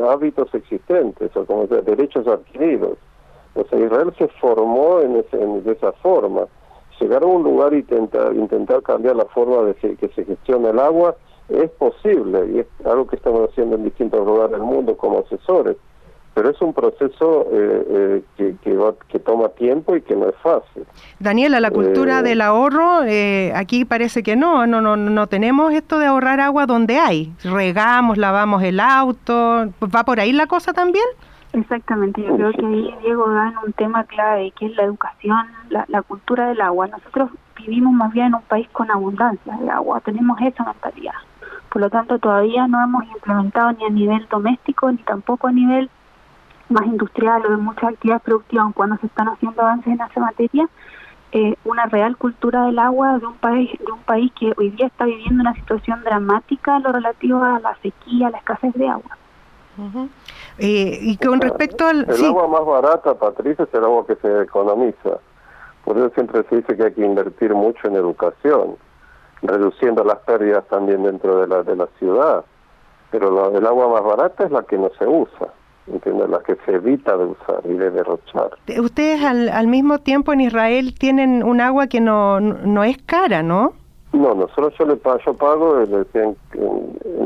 hábitos 0.09 0.53
existentes, 0.53 1.35
o 1.35 1.45
como 1.45 1.65
derechos 1.67 2.27
adquiridos. 2.27 2.97
O 3.55 3.63
sea, 3.65 3.79
Israel 3.79 4.13
se 4.17 4.27
formó 4.39 4.99
en, 5.01 5.23
en 5.31 5.63
de 5.63 5.71
esa 5.71 5.91
forma 5.93 6.47
llegar 7.03 7.23
a 7.23 7.25
un 7.25 7.43
lugar 7.43 7.73
y 7.73 7.77
intentar, 7.79 8.33
intentar 8.33 8.81
cambiar 8.81 9.15
la 9.15 9.25
forma 9.25 9.63
de 9.63 9.75
que, 9.75 10.09
se 10.15 10.25
gestione 10.25 10.69
el 10.69 10.79
agua 10.79 11.15
es 11.49 11.69
posible 11.71 12.49
y 12.53 12.59
es 12.59 12.67
algo 12.85 13.07
que 13.07 13.17
estamos 13.17 13.49
haciendo 13.49 13.75
en 13.75 13.83
distintos 13.83 14.25
lugares 14.25 14.51
del 14.51 14.61
mundo 14.61 14.95
como 14.95 15.19
asesores, 15.19 15.75
pero 16.33 16.49
es 16.49 16.61
un 16.61 16.73
proceso 16.73 17.47
eh, 17.51 17.85
eh, 17.89 18.23
que, 18.37 18.55
que, 19.09 19.19
toma 19.19 19.49
tiempo 19.49 19.95
y 19.95 20.01
que 20.01 20.15
no 20.15 20.29
es 20.29 20.35
fácil. 20.41 20.85
Daniela, 21.19 21.59
la 21.59 21.69
cultura 21.69 22.21
eh, 22.21 22.23
del 22.23 22.41
ahorro, 22.41 23.01
aquí 23.53 23.85
parece 23.85 24.23
que 24.23 24.35
no, 24.35 24.65
no, 24.65 24.81
no, 24.81 24.95
no 24.95 25.27
tenemos 25.27 25.73
esto 25.73 25.99
de 25.99 26.07
ahorrar 26.07 26.39
agua 26.39 26.65
donde 26.65 26.97
hay, 26.97 27.33
regamos, 27.43 28.17
lavamos 28.17 28.63
el 28.63 28.79
auto, 28.79 29.67
¿va 29.83 30.03
por 30.05 30.19
ahí 30.19 30.31
la 30.31 30.47
cosa 30.47 30.73
también? 30.73 31.05
Exactamente, 31.53 32.23
yo 32.23 32.35
creo 32.35 32.51
que 32.51 32.65
ahí 32.65 32.95
Diego 33.03 33.29
da 33.29 33.53
un 33.63 33.73
tema 33.73 34.03
clave, 34.05 34.51
que 34.57 34.65
es 34.65 34.75
la 34.75 34.83
educación, 34.83 35.45
la, 35.69 35.85
la, 35.87 36.01
cultura 36.01 36.47
del 36.47 36.59
agua. 36.61 36.87
Nosotros 36.87 37.29
vivimos 37.55 37.93
más 37.93 38.11
bien 38.11 38.27
en 38.27 38.35
un 38.35 38.41
país 38.41 38.67
con 38.71 38.89
abundancia 38.89 39.55
de 39.57 39.69
agua, 39.69 40.01
tenemos 40.01 40.41
esa 40.41 40.63
mentalidad. 40.63 41.13
Por 41.69 41.81
lo 41.81 41.91
tanto, 41.91 42.17
todavía 42.17 42.67
no 42.67 42.83
hemos 42.83 43.05
implementado 43.05 43.71
ni 43.71 43.85
a 43.85 43.89
nivel 43.89 44.27
doméstico, 44.29 44.91
ni 44.91 44.97
tampoco 44.99 45.47
a 45.47 45.51
nivel 45.51 45.91
más 46.69 46.87
industrial 46.87 47.45
o 47.45 47.51
de 47.51 47.57
muchas 47.57 47.91
actividades 47.91 48.23
productivas, 48.23 48.73
cuando 48.73 48.97
se 48.97 49.05
están 49.05 49.27
haciendo 49.27 49.61
avances 49.61 49.93
en 49.93 50.01
esa 50.01 50.19
materia, 50.19 50.67
eh, 51.33 51.55
una 51.65 51.85
real 51.85 52.17
cultura 52.17 52.65
del 52.65 52.79
agua 52.79 53.19
de 53.19 53.25
un 53.27 53.35
país 53.35 53.71
de 53.79 53.91
un 53.91 54.01
país 54.01 54.31
que 54.39 54.53
hoy 54.57 54.69
día 54.71 54.87
está 54.87 55.05
viviendo 55.05 55.41
una 55.41 55.53
situación 55.53 56.03
dramática 56.03 56.77
en 56.77 56.83
lo 56.83 56.91
relativo 56.91 57.43
a 57.43 57.59
la 57.59 57.75
sequía, 57.81 58.27
a 58.27 58.31
la 58.31 58.37
escasez 58.39 58.73
de 58.73 58.87
agua. 58.87 59.17
Eh, 60.57 60.99
y 61.01 61.17
con 61.17 61.41
respecto 61.41 61.87
al... 61.87 62.07
El 62.09 62.25
agua 62.25 62.47
más 62.47 62.65
barata, 62.65 63.15
Patricia, 63.15 63.63
es 63.63 63.73
el 63.73 63.83
agua 63.83 64.05
que 64.05 64.15
se 64.15 64.41
economiza. 64.41 65.19
Por 65.83 65.97
eso 65.97 66.09
siempre 66.15 66.43
se 66.49 66.57
dice 66.57 66.77
que 66.77 66.83
hay 66.83 66.93
que 66.93 67.05
invertir 67.05 67.53
mucho 67.53 67.87
en 67.87 67.95
educación, 67.95 68.75
reduciendo 69.41 70.03
las 70.03 70.19
pérdidas 70.19 70.65
también 70.69 71.03
dentro 71.03 71.41
de 71.41 71.47
la, 71.47 71.63
de 71.63 71.75
la 71.75 71.87
ciudad. 71.99 72.45
Pero 73.11 73.55
el 73.55 73.65
agua 73.65 73.89
más 73.89 74.03
barata 74.03 74.45
es 74.45 74.51
la 74.51 74.63
que 74.63 74.77
no 74.77 74.89
se 74.97 75.07
usa. 75.07 75.47
La 75.85 76.39
que 76.39 76.55
se 76.65 76.75
evita 76.75 77.17
de 77.17 77.25
usar 77.25 77.59
y 77.65 77.73
de 77.73 77.91
derrochar. 77.91 78.51
Ustedes 78.79 79.21
al, 79.21 79.49
al 79.49 79.67
mismo 79.67 79.99
tiempo 79.99 80.31
en 80.31 80.39
Israel 80.39 80.95
tienen 80.97 81.43
un 81.43 81.59
agua 81.59 81.87
que 81.87 81.99
no, 81.99 82.39
no 82.39 82.85
es 82.85 82.97
cara, 83.05 83.43
¿no? 83.43 83.73
No, 84.13 84.35
nosotros 84.35 84.73
yo 84.77 84.85
le 84.85 84.95
pago, 84.95 85.19
yo 85.25 85.33
pago, 85.33 85.85
decían, 85.85 86.35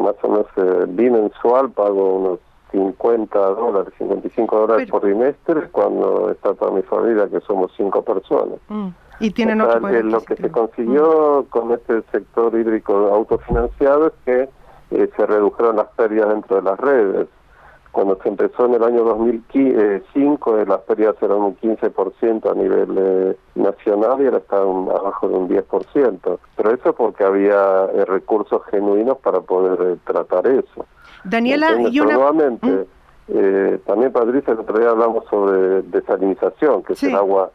más 0.01 0.15
o 0.23 0.29
menos 0.29 0.45
eh, 0.55 0.85
bimensual 0.87 1.69
pago 1.71 2.15
unos 2.15 2.39
50 2.71 3.39
dólares, 3.39 3.93
55 3.97 4.59
dólares 4.59 4.89
por 4.89 5.01
trimestre 5.01 5.67
cuando 5.69 6.31
está 6.31 6.53
toda 6.53 6.71
mi 6.71 6.81
familia, 6.83 7.27
que 7.29 7.41
somos 7.41 7.71
cinco 7.75 8.01
personas. 8.01 8.59
Mm. 8.69 8.87
Y 9.19 9.31
tienen 9.31 9.59
Lo 9.59 10.21
que 10.21 10.35
se 10.35 10.49
consiguió 10.49 11.43
mm. 11.43 11.49
con 11.49 11.71
este 11.71 12.03
sector 12.11 12.53
hídrico 12.55 12.93
autofinanciado 13.13 14.07
es 14.07 14.13
que 14.25 14.49
eh, 14.91 15.09
se 15.15 15.25
redujeron 15.25 15.75
las 15.75 15.87
pérdidas 15.87 16.29
dentro 16.29 16.57
de 16.57 16.61
las 16.61 16.79
redes. 16.79 17.27
Cuando 17.91 18.17
se 18.21 18.29
empezó 18.29 18.65
en 18.65 18.75
el 18.75 18.83
año 18.83 19.03
2005, 19.03 20.57
eh, 20.57 20.65
las 20.67 20.79
pérdidas 20.81 21.15
eran 21.21 21.37
un 21.37 21.57
15% 21.57 22.51
a 22.51 22.53
nivel 22.53 22.95
eh, 22.97 23.37
nacional 23.55 24.21
y 24.21 24.25
ahora 24.25 24.37
están 24.37 24.59
abajo 24.59 25.27
de 25.27 25.35
un 25.35 25.49
10%. 25.49 26.39
Pero 26.55 26.71
eso 26.71 26.93
porque 26.93 27.23
había 27.23 27.87
recursos 28.05 28.61
genuinos 28.69 29.17
para 29.19 29.41
poder 29.41 29.97
tratar 30.05 30.47
eso. 30.47 30.85
Daniela, 31.23 31.81
y 31.89 31.99
una... 31.99 32.13
Nuevamente, 32.13 32.67
¿Mm? 32.67 32.85
eh, 33.29 33.79
también 33.85 34.11
Patricia, 34.11 34.53
el 34.53 34.59
otro 34.59 34.79
día 34.79 34.89
hablamos 34.89 35.25
sobre 35.29 35.81
desalinización, 35.83 36.83
que 36.83 36.93
es 36.93 37.03
el 37.03 37.15
agua 37.15 37.51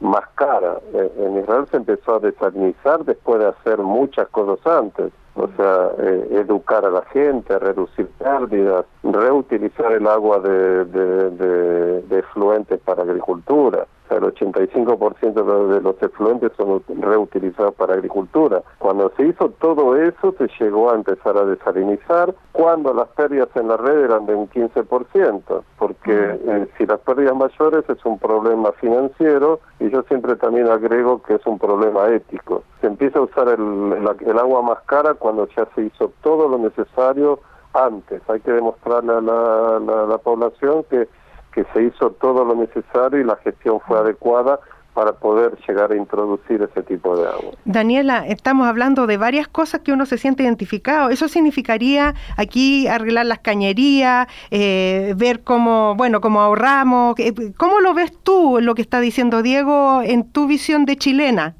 más 0.00 0.24
cara. 0.34 0.78
Eh, 0.94 1.12
en 1.18 1.38
Israel 1.38 1.66
se 1.70 1.76
empezó 1.76 2.16
a 2.16 2.18
desalinizar 2.20 3.04
después 3.04 3.40
de 3.40 3.48
hacer 3.48 3.78
muchas 3.78 4.28
cosas 4.28 4.66
antes. 4.66 5.12
O 5.42 5.48
sea, 5.56 5.90
eh, 5.98 6.28
educar 6.32 6.84
a 6.84 6.90
la 6.90 7.02
gente, 7.06 7.58
reducir 7.58 8.06
pérdidas, 8.18 8.84
reutilizar 9.02 9.92
el 9.92 10.06
agua 10.06 10.38
de, 10.40 10.84
de, 10.84 12.02
de 12.02 12.18
efluentes 12.18 12.78
para 12.80 13.02
agricultura 13.02 13.86
el 14.16 14.22
85% 14.34 15.68
de 15.68 15.80
los 15.80 16.02
efluentes 16.02 16.52
son 16.56 16.82
reutilizados 17.00 17.74
para 17.74 17.94
agricultura. 17.94 18.62
Cuando 18.78 19.12
se 19.16 19.26
hizo 19.26 19.50
todo 19.60 19.96
eso, 19.96 20.34
se 20.38 20.48
llegó 20.58 20.90
a 20.90 20.94
empezar 20.94 21.36
a 21.36 21.44
desalinizar, 21.44 22.34
cuando 22.52 22.92
las 22.92 23.08
pérdidas 23.08 23.48
en 23.54 23.68
la 23.68 23.76
red 23.76 24.04
eran 24.04 24.26
de 24.26 24.34
un 24.34 24.48
15%, 24.48 25.62
porque 25.78 26.38
eh, 26.46 26.68
si 26.76 26.86
las 26.86 27.00
pérdidas 27.00 27.36
mayores 27.36 27.84
es 27.88 28.04
un 28.04 28.18
problema 28.18 28.72
financiero, 28.72 29.60
y 29.78 29.90
yo 29.90 30.02
siempre 30.02 30.36
también 30.36 30.68
agrego 30.68 31.22
que 31.22 31.34
es 31.34 31.46
un 31.46 31.58
problema 31.58 32.08
ético. 32.08 32.64
Se 32.80 32.86
empieza 32.86 33.18
a 33.18 33.22
usar 33.22 33.48
el, 33.48 33.92
el 34.26 34.38
agua 34.38 34.62
más 34.62 34.80
cara 34.86 35.14
cuando 35.14 35.48
ya 35.56 35.66
se 35.74 35.82
hizo 35.82 36.12
todo 36.22 36.48
lo 36.48 36.58
necesario 36.58 37.40
antes. 37.72 38.22
Hay 38.28 38.40
que 38.40 38.52
demostrarle 38.52 39.12
a 39.12 39.20
la, 39.20 39.78
la, 39.80 40.06
la 40.06 40.18
población 40.18 40.84
que 40.90 41.08
que 41.52 41.64
se 41.72 41.84
hizo 41.84 42.10
todo 42.12 42.44
lo 42.44 42.54
necesario 42.54 43.20
y 43.20 43.24
la 43.24 43.36
gestión 43.36 43.80
fue 43.86 43.98
adecuada 43.98 44.60
para 44.94 45.12
poder 45.12 45.56
llegar 45.66 45.92
a 45.92 45.96
introducir 45.96 46.62
ese 46.62 46.82
tipo 46.82 47.16
de 47.16 47.28
agua. 47.28 47.52
Daniela, 47.64 48.26
estamos 48.26 48.66
hablando 48.66 49.06
de 49.06 49.16
varias 49.16 49.46
cosas 49.48 49.80
que 49.80 49.92
uno 49.92 50.04
se 50.04 50.18
siente 50.18 50.42
identificado. 50.42 51.10
¿Eso 51.10 51.28
significaría 51.28 52.14
aquí 52.36 52.88
arreglar 52.88 53.26
las 53.26 53.38
cañerías, 53.38 54.26
eh, 54.50 55.14
ver 55.16 55.42
cómo, 55.42 55.94
bueno, 55.94 56.20
cómo 56.20 56.40
ahorramos? 56.40 57.14
¿Cómo 57.56 57.80
lo 57.80 57.94
ves 57.94 58.12
tú, 58.22 58.58
lo 58.60 58.74
que 58.74 58.82
está 58.82 59.00
diciendo 59.00 59.42
Diego, 59.42 60.02
en 60.02 60.30
tu 60.30 60.46
visión 60.46 60.84
de 60.84 60.96
chilena? 60.96 61.54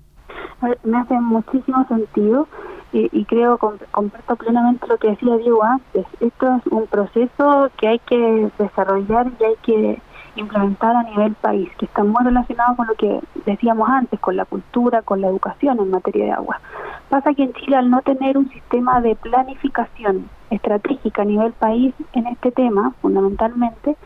Me 0.85 0.98
hace 0.98 1.14
muchísimo 1.14 1.87
sentido 1.88 2.46
y, 2.92 3.24
creo, 3.24 3.59
comparto 3.59 4.37
plenamente 4.37 4.87
lo 4.87 4.98
que 4.98 5.11
decía 5.11 5.37
Diego 5.37 5.62
antes. 5.62 6.07
Esto 6.20 6.57
es 6.57 6.66
un 6.72 6.87
proceso 6.87 7.70
que 7.76 7.88
hay 7.88 7.98
que 8.00 8.50
desarrollar 8.59 9.31
y 9.38 9.44
hay 9.44 9.57
que 9.62 10.03
implementar 10.37 10.96
a 10.96 11.03
nivel 11.05 11.35
país, 11.35 11.70
que 11.79 11.87
está 11.87 12.05
muy 12.05 12.24
relacionado 12.24 12.76
con 12.76 12.87
lo 12.87 12.94
que 12.94 13.20
decíamos 13.46 13.88
antes, 13.88 14.18
con 14.20 14.37
la 14.37 14.44
cultura, 14.44 15.03
con 15.03 15.20
la 15.20 15.29
educación 15.29 15.79
en 15.79 15.90
materia 15.90 16.24
de 16.26 16.33
agua. 16.33 16.61
Pasa 17.09 17.35
que 17.35 17.44
en 17.44 17.53
Chile, 17.55 17.76
al 17.76 17.90
no 17.90 18.03
tener 18.03 18.38
un 18.38 18.48
sistema 18.50 19.00
de 19.00 19.16
planificación 19.16 20.29
estratégica 20.50 21.22
a 21.22 21.24
nivel 21.24 21.53
país 21.53 21.94
en 22.12 22.26
este 22.26 22.53
tema, 22.53 22.92
fundamentalmente, 23.03 23.96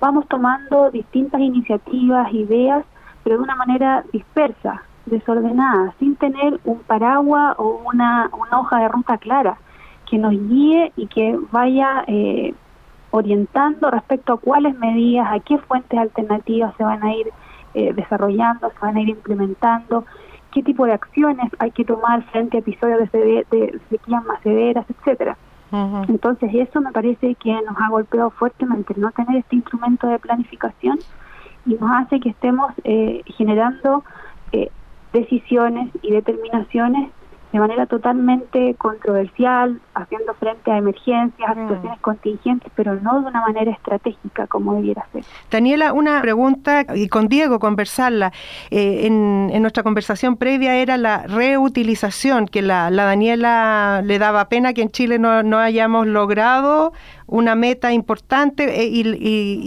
vamos 0.00 0.26
tomando 0.28 0.90
distintas 0.90 1.40
iniciativas, 1.40 2.32
ideas, 2.32 2.84
pero 3.24 3.36
de 3.36 3.42
una 3.42 3.56
manera 3.56 4.04
dispersa, 4.12 4.82
desordenada, 5.06 5.94
sin 5.98 6.16
tener 6.16 6.60
un 6.64 6.80
paraguas 6.80 7.54
o 7.58 7.82
una, 7.86 8.30
una 8.32 8.60
hoja 8.60 8.80
de 8.80 8.88
ruta 8.88 9.18
clara 9.18 9.58
que 10.08 10.18
nos 10.18 10.32
guíe 10.32 10.92
y 10.96 11.06
que 11.06 11.38
vaya 11.50 12.04
eh, 12.06 12.54
orientando 13.10 13.90
respecto 13.90 14.34
a 14.34 14.38
cuáles 14.38 14.78
medidas, 14.78 15.28
a 15.30 15.40
qué 15.40 15.58
fuentes 15.58 15.98
alternativas 15.98 16.74
se 16.76 16.84
van 16.84 17.02
a 17.02 17.14
ir 17.14 17.28
eh, 17.74 17.92
desarrollando, 17.92 18.70
se 18.70 18.78
van 18.80 18.96
a 18.96 19.00
ir 19.00 19.08
implementando, 19.08 20.04
qué 20.52 20.62
tipo 20.62 20.86
de 20.86 20.92
acciones 20.92 21.50
hay 21.58 21.70
que 21.70 21.84
tomar 21.84 22.22
frente 22.30 22.56
a 22.56 22.60
episodios 22.60 23.10
de, 23.12 23.46
de 23.50 23.80
sequías 23.90 24.24
más 24.24 24.40
severas, 24.42 24.86
etcétera. 24.88 25.36
Entonces 26.08 26.50
eso 26.54 26.80
me 26.80 26.92
parece 26.92 27.34
que 27.34 27.52
nos 27.52 27.76
ha 27.78 27.88
golpeado 27.88 28.30
fuertemente 28.30 28.94
no 28.96 29.10
tener 29.10 29.36
este 29.38 29.56
instrumento 29.56 30.06
de 30.06 30.18
planificación 30.18 30.98
y 31.66 31.74
nos 31.74 31.90
hace 31.90 32.20
que 32.20 32.30
estemos 32.30 32.72
eh, 32.84 33.22
generando 33.26 34.04
decisiones 35.12 35.90
y 36.02 36.12
determinaciones 36.12 37.12
de 37.52 37.60
manera 37.60 37.86
totalmente 37.86 38.74
controversial, 38.76 39.80
haciendo 39.94 40.34
frente 40.34 40.70
a 40.70 40.78
emergencias, 40.78 41.48
a 41.50 41.54
Mm. 41.54 41.68
situaciones 41.68 42.00
contingentes, 42.00 42.72
pero 42.74 42.96
no 42.96 43.20
de 43.20 43.26
una 43.28 43.40
manera 43.40 43.70
estratégica 43.70 44.46
como 44.46 44.74
debiera 44.74 45.06
ser. 45.12 45.24
Daniela, 45.50 45.92
una 45.92 46.20
pregunta 46.20 46.84
y 46.94 47.08
con 47.08 47.28
Diego 47.28 47.58
conversarla. 47.58 48.32
Eh, 48.70 49.06
en, 49.06 49.48
en 49.52 49.62
nuestra 49.62 49.82
conversación 49.82 50.36
previa 50.36 50.74
era 50.76 50.96
la 50.96 51.22
reutilización, 51.26 52.46
que 52.46 52.62
la, 52.62 52.90
la 52.90 53.04
Daniela 53.04 54.02
le 54.04 54.18
daba 54.18 54.48
pena 54.48 54.72
que 54.72 54.82
en 54.82 54.90
Chile 54.90 55.18
no, 55.18 55.42
no 55.42 55.58
hayamos 55.58 56.06
logrado 56.06 56.92
una 57.26 57.54
meta 57.54 57.92
importante 57.92 58.82
eh, 58.82 58.86
y, 58.88 59.00
y- 59.08 59.60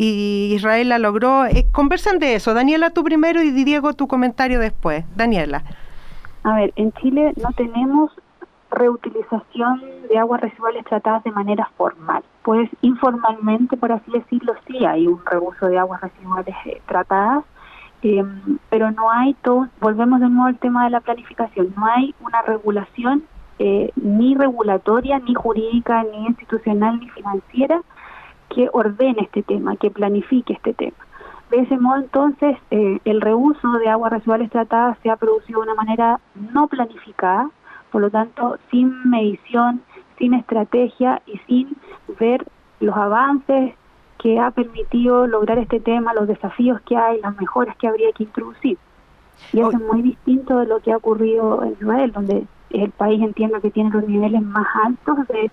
y 0.50 0.54
Israel 0.56 0.90
la 0.90 1.00
logró. 1.00 1.46
Eh, 1.46 1.66
conversan 1.72 2.20
de 2.20 2.36
eso. 2.36 2.54
Daniela, 2.54 2.90
tú 2.92 3.04
primero 3.04 3.42
y 3.42 3.52
Diego 3.52 3.94
tu 3.94 4.08
comentario 4.08 4.60
después. 4.60 5.06
Daniela. 5.16 5.64
A 6.50 6.56
ver, 6.56 6.74
en 6.78 6.92
Chile 6.94 7.32
no 7.38 7.52
tenemos 7.52 8.12
reutilización 8.72 9.84
de 10.10 10.18
aguas 10.18 10.42
residuales 10.42 10.84
tratadas 10.84 11.24
de 11.24 11.32
manera 11.32 11.70
formal. 11.78 12.24
Pues 12.42 12.68
informalmente, 12.82 13.78
por 13.78 13.92
así 13.92 14.10
decirlo, 14.12 14.56
sí 14.66 14.84
hay 14.84 15.06
un 15.06 15.24
reuso 15.24 15.68
de 15.68 15.78
aguas 15.78 16.02
residuales 16.02 16.56
eh, 16.66 16.82
tratadas, 16.88 17.44
eh, 18.02 18.26
pero 18.72 18.90
no 18.90 19.12
hay 19.12 19.36
todo, 19.44 19.68
volvemos 19.80 20.22
de 20.22 20.30
nuevo 20.30 20.48
al 20.48 20.58
tema 20.58 20.86
de 20.86 20.90
la 20.90 21.02
planificación, 21.02 21.72
no 21.78 21.86
hay 21.86 22.16
una 22.20 22.42
regulación 22.42 23.26
eh, 23.60 23.92
ni 23.96 24.34
regulatoria, 24.34 25.20
ni 25.20 25.36
jurídica, 25.36 26.04
ni 26.04 26.26
institucional, 26.26 27.00
ni 27.00 27.10
financiera 27.10 27.80
que 28.50 28.70
ordene 28.74 29.22
este 29.22 29.44
tema, 29.44 29.76
que 29.76 29.92
planifique 29.92 30.54
este 30.54 30.74
tema. 30.74 30.98
De 31.50 31.58
ese 31.58 31.78
modo, 31.78 31.98
entonces, 31.98 32.58
eh, 32.70 33.00
el 33.06 33.22
reuso 33.22 33.72
de 33.74 33.90
aguas 33.90 34.12
residuales 34.12 34.52
tratadas 34.52 34.98
se 35.02 35.10
ha 35.10 35.18
producido 35.18 35.62
de 35.62 35.72
una 35.72 35.76
manera 35.76 36.20
no 36.54 36.68
planificada, 36.68 37.50
por 37.92 38.02
lo 38.02 38.12
tanto, 38.12 38.60
sin 38.70 39.10
medición, 39.10 39.82
sin 40.20 40.36
estrategia 40.36 41.22
y 41.26 41.40
sin 41.48 41.76
ver 42.20 42.46
los 42.80 42.96
avances 42.96 43.74
que 44.20 44.40
ha 44.40 44.52
permitido 44.52 45.26
lograr 45.26 45.58
este 45.58 45.80
tema, 45.80 46.14
los 46.14 46.28
desafíos 46.28 46.82
que 46.82 46.96
hay, 46.96 47.20
las 47.22 47.36
mejoras 47.40 47.76
que 47.78 47.88
habría 47.88 48.12
que 48.12 48.24
introducir. 48.24 48.78
Y 49.54 49.60
eso 49.60 49.72
es 49.72 49.80
muy 49.80 50.02
distinto 50.02 50.60
de 50.60 50.68
lo 50.68 50.82
que 50.82 50.92
ha 50.92 50.98
ocurrido 50.98 51.64
en 51.64 51.72
Israel, 51.72 52.12
donde 52.12 52.46
el 52.70 52.92
país 52.92 53.22
entiendo 53.24 53.62
que 53.62 53.72
tiene 53.72 53.90
los 53.90 54.08
niveles 54.08 54.42
más 54.42 54.68
altos 54.84 55.28
de 55.30 55.50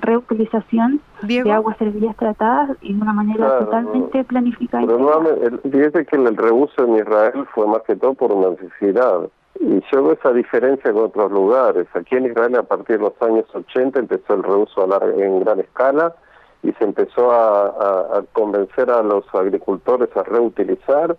reutilización 0.00 1.00
Diego. 1.22 1.48
de 1.48 1.54
aguas 1.54 1.76
servidas 1.78 2.16
tratadas 2.16 2.70
y 2.80 2.94
de 2.94 3.02
una 3.02 3.12
manera 3.12 3.46
Claro, 3.46 3.64
totalmente 3.66 4.24
planificada. 4.24 4.86
Pero 4.86 4.98
integrada. 4.98 5.20
nuevamente, 5.22 5.46
el- 5.66 5.72
fíjese 5.72 6.06
que 6.06 6.16
el 6.16 6.36
reuso 6.36 6.84
en 6.84 6.96
Israel 6.96 7.46
fue 7.54 7.66
más 7.66 7.82
que 7.82 7.96
todo 7.96 8.14
por 8.14 8.34
necesidad. 8.34 9.28
Y 9.58 9.80
yo 9.92 10.02
veo 10.02 10.12
esa 10.12 10.32
diferencia 10.32 10.92
con 10.92 11.04
otros 11.04 11.30
lugares. 11.30 11.86
Aquí 11.94 12.16
en 12.16 12.26
Israel, 12.26 12.56
a 12.56 12.62
partir 12.62 12.96
de 12.98 13.04
los 13.04 13.22
años 13.22 13.44
80, 13.54 13.98
empezó 13.98 14.34
el 14.34 14.42
reuso 14.42 14.82
a 14.82 14.86
lar- 14.86 15.14
en 15.20 15.40
gran 15.40 15.60
escala 15.60 16.14
y 16.62 16.72
se 16.72 16.84
empezó 16.84 17.30
a, 17.30 17.66
a- 17.66 18.18
a 18.18 18.22
convencer 18.32 18.90
a 18.90 19.02
los 19.02 19.24
agricultores 19.34 20.08
a 20.16 20.22
reutilizar, 20.22 21.16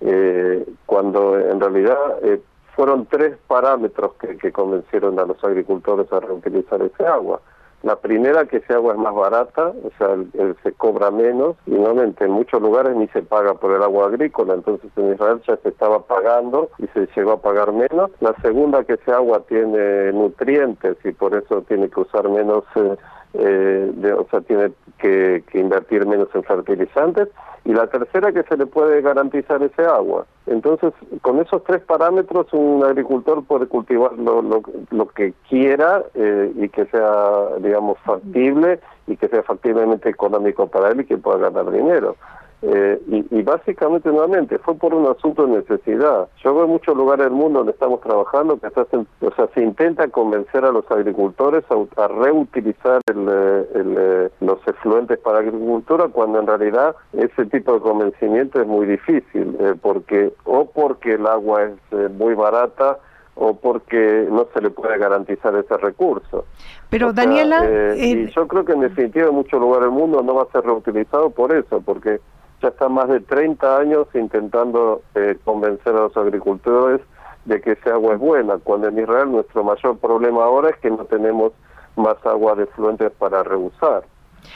eh, 0.00 0.64
cuando 0.86 1.38
en 1.38 1.60
realidad 1.60 1.98
eh, 2.22 2.40
fueron 2.76 3.06
tres 3.06 3.36
parámetros 3.48 4.12
que, 4.14 4.36
que 4.38 4.52
convencieron 4.52 5.18
a 5.18 5.24
los 5.24 5.42
agricultores 5.44 6.10
a 6.12 6.20
reutilizar 6.20 6.80
ese 6.82 7.06
agua. 7.06 7.40
La 7.82 7.96
primera, 7.96 8.44
que 8.44 8.58
ese 8.58 8.74
agua 8.74 8.92
es 8.92 8.98
más 8.98 9.14
barata, 9.14 9.68
o 9.68 9.90
sea, 9.96 10.12
el- 10.12 10.30
el- 10.34 10.56
se 10.62 10.72
cobra 10.72 11.10
menos, 11.10 11.56
y 11.66 11.70
normalmente 11.70 12.24
en 12.24 12.32
muchos 12.32 12.60
lugares 12.60 12.94
ni 12.94 13.08
se 13.08 13.22
paga 13.22 13.54
por 13.54 13.72
el 13.72 13.82
agua 13.82 14.06
agrícola, 14.06 14.52
entonces 14.54 14.90
en 14.96 15.14
Israel 15.14 15.40
ya 15.48 15.56
se 15.56 15.70
estaba 15.70 16.00
pagando 16.02 16.68
y 16.78 16.86
se 16.88 17.08
llegó 17.16 17.32
a 17.32 17.40
pagar 17.40 17.72
menos. 17.72 18.10
La 18.20 18.34
segunda, 18.42 18.84
que 18.84 18.94
ese 18.94 19.12
agua 19.12 19.40
tiene 19.48 20.12
nutrientes 20.12 20.96
y 21.04 21.12
por 21.12 21.34
eso 21.34 21.62
tiene 21.62 21.88
que 21.88 22.00
usar 22.00 22.28
menos, 22.28 22.64
eh, 22.74 22.96
eh, 23.34 23.90
de- 23.94 24.12
o 24.12 24.26
sea, 24.30 24.40
tiene 24.40 24.72
que, 24.98 25.42
que 25.50 25.58
invertir 25.60 26.06
menos 26.06 26.28
en 26.34 26.42
fertilizantes. 26.44 27.28
Y 27.64 27.74
la 27.74 27.86
tercera, 27.88 28.32
que 28.32 28.42
se 28.44 28.56
le 28.56 28.64
puede 28.64 29.02
garantizar 29.02 29.62
ese 29.62 29.84
agua. 29.84 30.24
Entonces, 30.46 30.94
con 31.20 31.40
esos 31.40 31.62
tres 31.64 31.82
parámetros, 31.82 32.46
un 32.52 32.82
agricultor 32.82 33.44
puede 33.44 33.66
cultivar 33.66 34.14
lo, 34.14 34.40
lo, 34.40 34.62
lo 34.90 35.08
que 35.08 35.34
quiera 35.48 36.02
eh, 36.14 36.50
y 36.56 36.68
que 36.70 36.86
sea, 36.86 37.56
digamos, 37.58 37.98
factible 37.98 38.80
y 39.06 39.16
que 39.16 39.28
sea 39.28 39.42
factiblemente 39.42 40.08
económico 40.08 40.68
para 40.68 40.88
él 40.90 41.00
y 41.02 41.04
que 41.04 41.18
pueda 41.18 41.50
ganar 41.50 41.70
dinero. 41.70 42.16
Eh, 42.62 43.00
y, 43.08 43.38
y 43.38 43.42
básicamente, 43.42 44.10
nuevamente, 44.10 44.58
fue 44.58 44.74
por 44.74 44.92
un 44.94 45.06
asunto 45.06 45.46
de 45.46 45.58
necesidad. 45.58 46.28
Yo 46.44 46.54
veo 46.54 46.64
en 46.64 46.70
muchos 46.70 46.94
lugares 46.94 47.24
del 47.24 47.32
mundo 47.32 47.60
donde 47.60 47.72
estamos 47.72 48.00
trabajando 48.02 48.58
que 48.60 48.68
se, 48.68 48.80
hacen- 48.80 49.06
o 49.22 49.30
sea, 49.34 49.48
se 49.54 49.62
intenta 49.62 50.08
convencer 50.08 50.64
a 50.66 50.70
los 50.70 50.84
agricultores 50.90 51.64
a, 51.70 52.02
a 52.04 52.08
reutilizar 52.08 53.00
el, 53.06 53.26
eh, 53.30 53.68
el, 53.74 53.94
eh, 53.98 54.30
los 54.40 54.58
efluentes 54.68 55.18
para 55.20 55.38
agricultura 55.38 56.08
cuando 56.08 56.38
en 56.40 56.46
realidad 56.46 56.94
ese 57.14 57.46
tipo 57.46 57.72
de 57.72 57.80
convencimiento 57.80 58.60
es 58.60 58.66
muy 58.66 58.84
difícil, 58.86 59.56
eh, 59.58 59.74
porque 59.80 60.32
o 60.44 60.66
porque 60.66 61.14
el 61.14 61.26
agua 61.26 61.62
es 61.64 61.72
eh, 61.92 62.08
muy 62.10 62.34
barata 62.34 62.98
o 63.36 63.54
porque 63.54 64.26
no 64.30 64.46
se 64.52 64.60
le 64.60 64.68
puede 64.68 64.98
garantizar 64.98 65.54
ese 65.56 65.76
recurso. 65.78 66.44
Pero 66.90 67.08
O 67.08 67.12
sea, 67.14 67.24
Daniela, 67.24 67.64
eh, 67.64 67.94
eh, 67.96 68.06
y 68.06 68.26
yo 68.32 68.46
creo 68.46 68.66
que 68.66 68.72
en 68.72 68.80
definitiva 68.80 69.28
en 69.28 69.34
muchos 69.34 69.58
lugares 69.58 69.86
del 69.86 69.92
mundo 69.98 70.20
no 70.22 70.34
va 70.34 70.42
a 70.42 70.52
ser 70.52 70.62
reutilizado 70.62 71.30
por 71.30 71.54
eso, 71.54 71.80
porque 71.80 72.20
ya 72.62 72.68
está 72.68 72.88
más 72.88 73.08
de 73.08 73.20
30 73.20 73.78
años 73.78 74.06
intentando 74.14 75.02
eh, 75.14 75.36
convencer 75.44 75.94
a 75.94 76.00
los 76.02 76.16
agricultores 76.16 77.00
de 77.44 77.60
que 77.60 77.72
ese 77.72 77.90
agua 77.90 78.14
es 78.14 78.20
buena, 78.20 78.58
cuando 78.58 78.88
en 78.88 78.98
Israel 78.98 79.30
nuestro 79.32 79.64
mayor 79.64 79.96
problema 79.98 80.44
ahora 80.44 80.70
es 80.70 80.76
que 80.76 80.90
no 80.90 81.04
tenemos 81.06 81.52
más 81.96 82.16
agua 82.26 82.54
de 82.54 82.66
fluentes 82.66 83.10
para 83.12 83.42
reusar. 83.42 84.04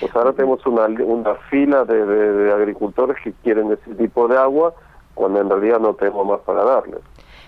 Sea, 0.01 0.09
ahora 0.15 0.33
tenemos 0.33 0.65
una, 0.67 0.85
una 1.05 1.35
fila 1.51 1.85
de, 1.85 2.05
de- 2.05 2.33
de 2.33 2.53
agricultores 2.53 3.17
que 3.23 3.33
quieren 3.43 3.73
ese 3.73 3.95
tipo 3.95 4.29
de 4.29 4.37
agua, 4.37 4.75
cuando 5.15 5.41
en 5.41 5.49
realidad 5.49 5.79
no 5.81 5.95
tenemos 5.95 6.27
más 6.27 6.41
para 6.41 6.65
darles. 6.65 7.01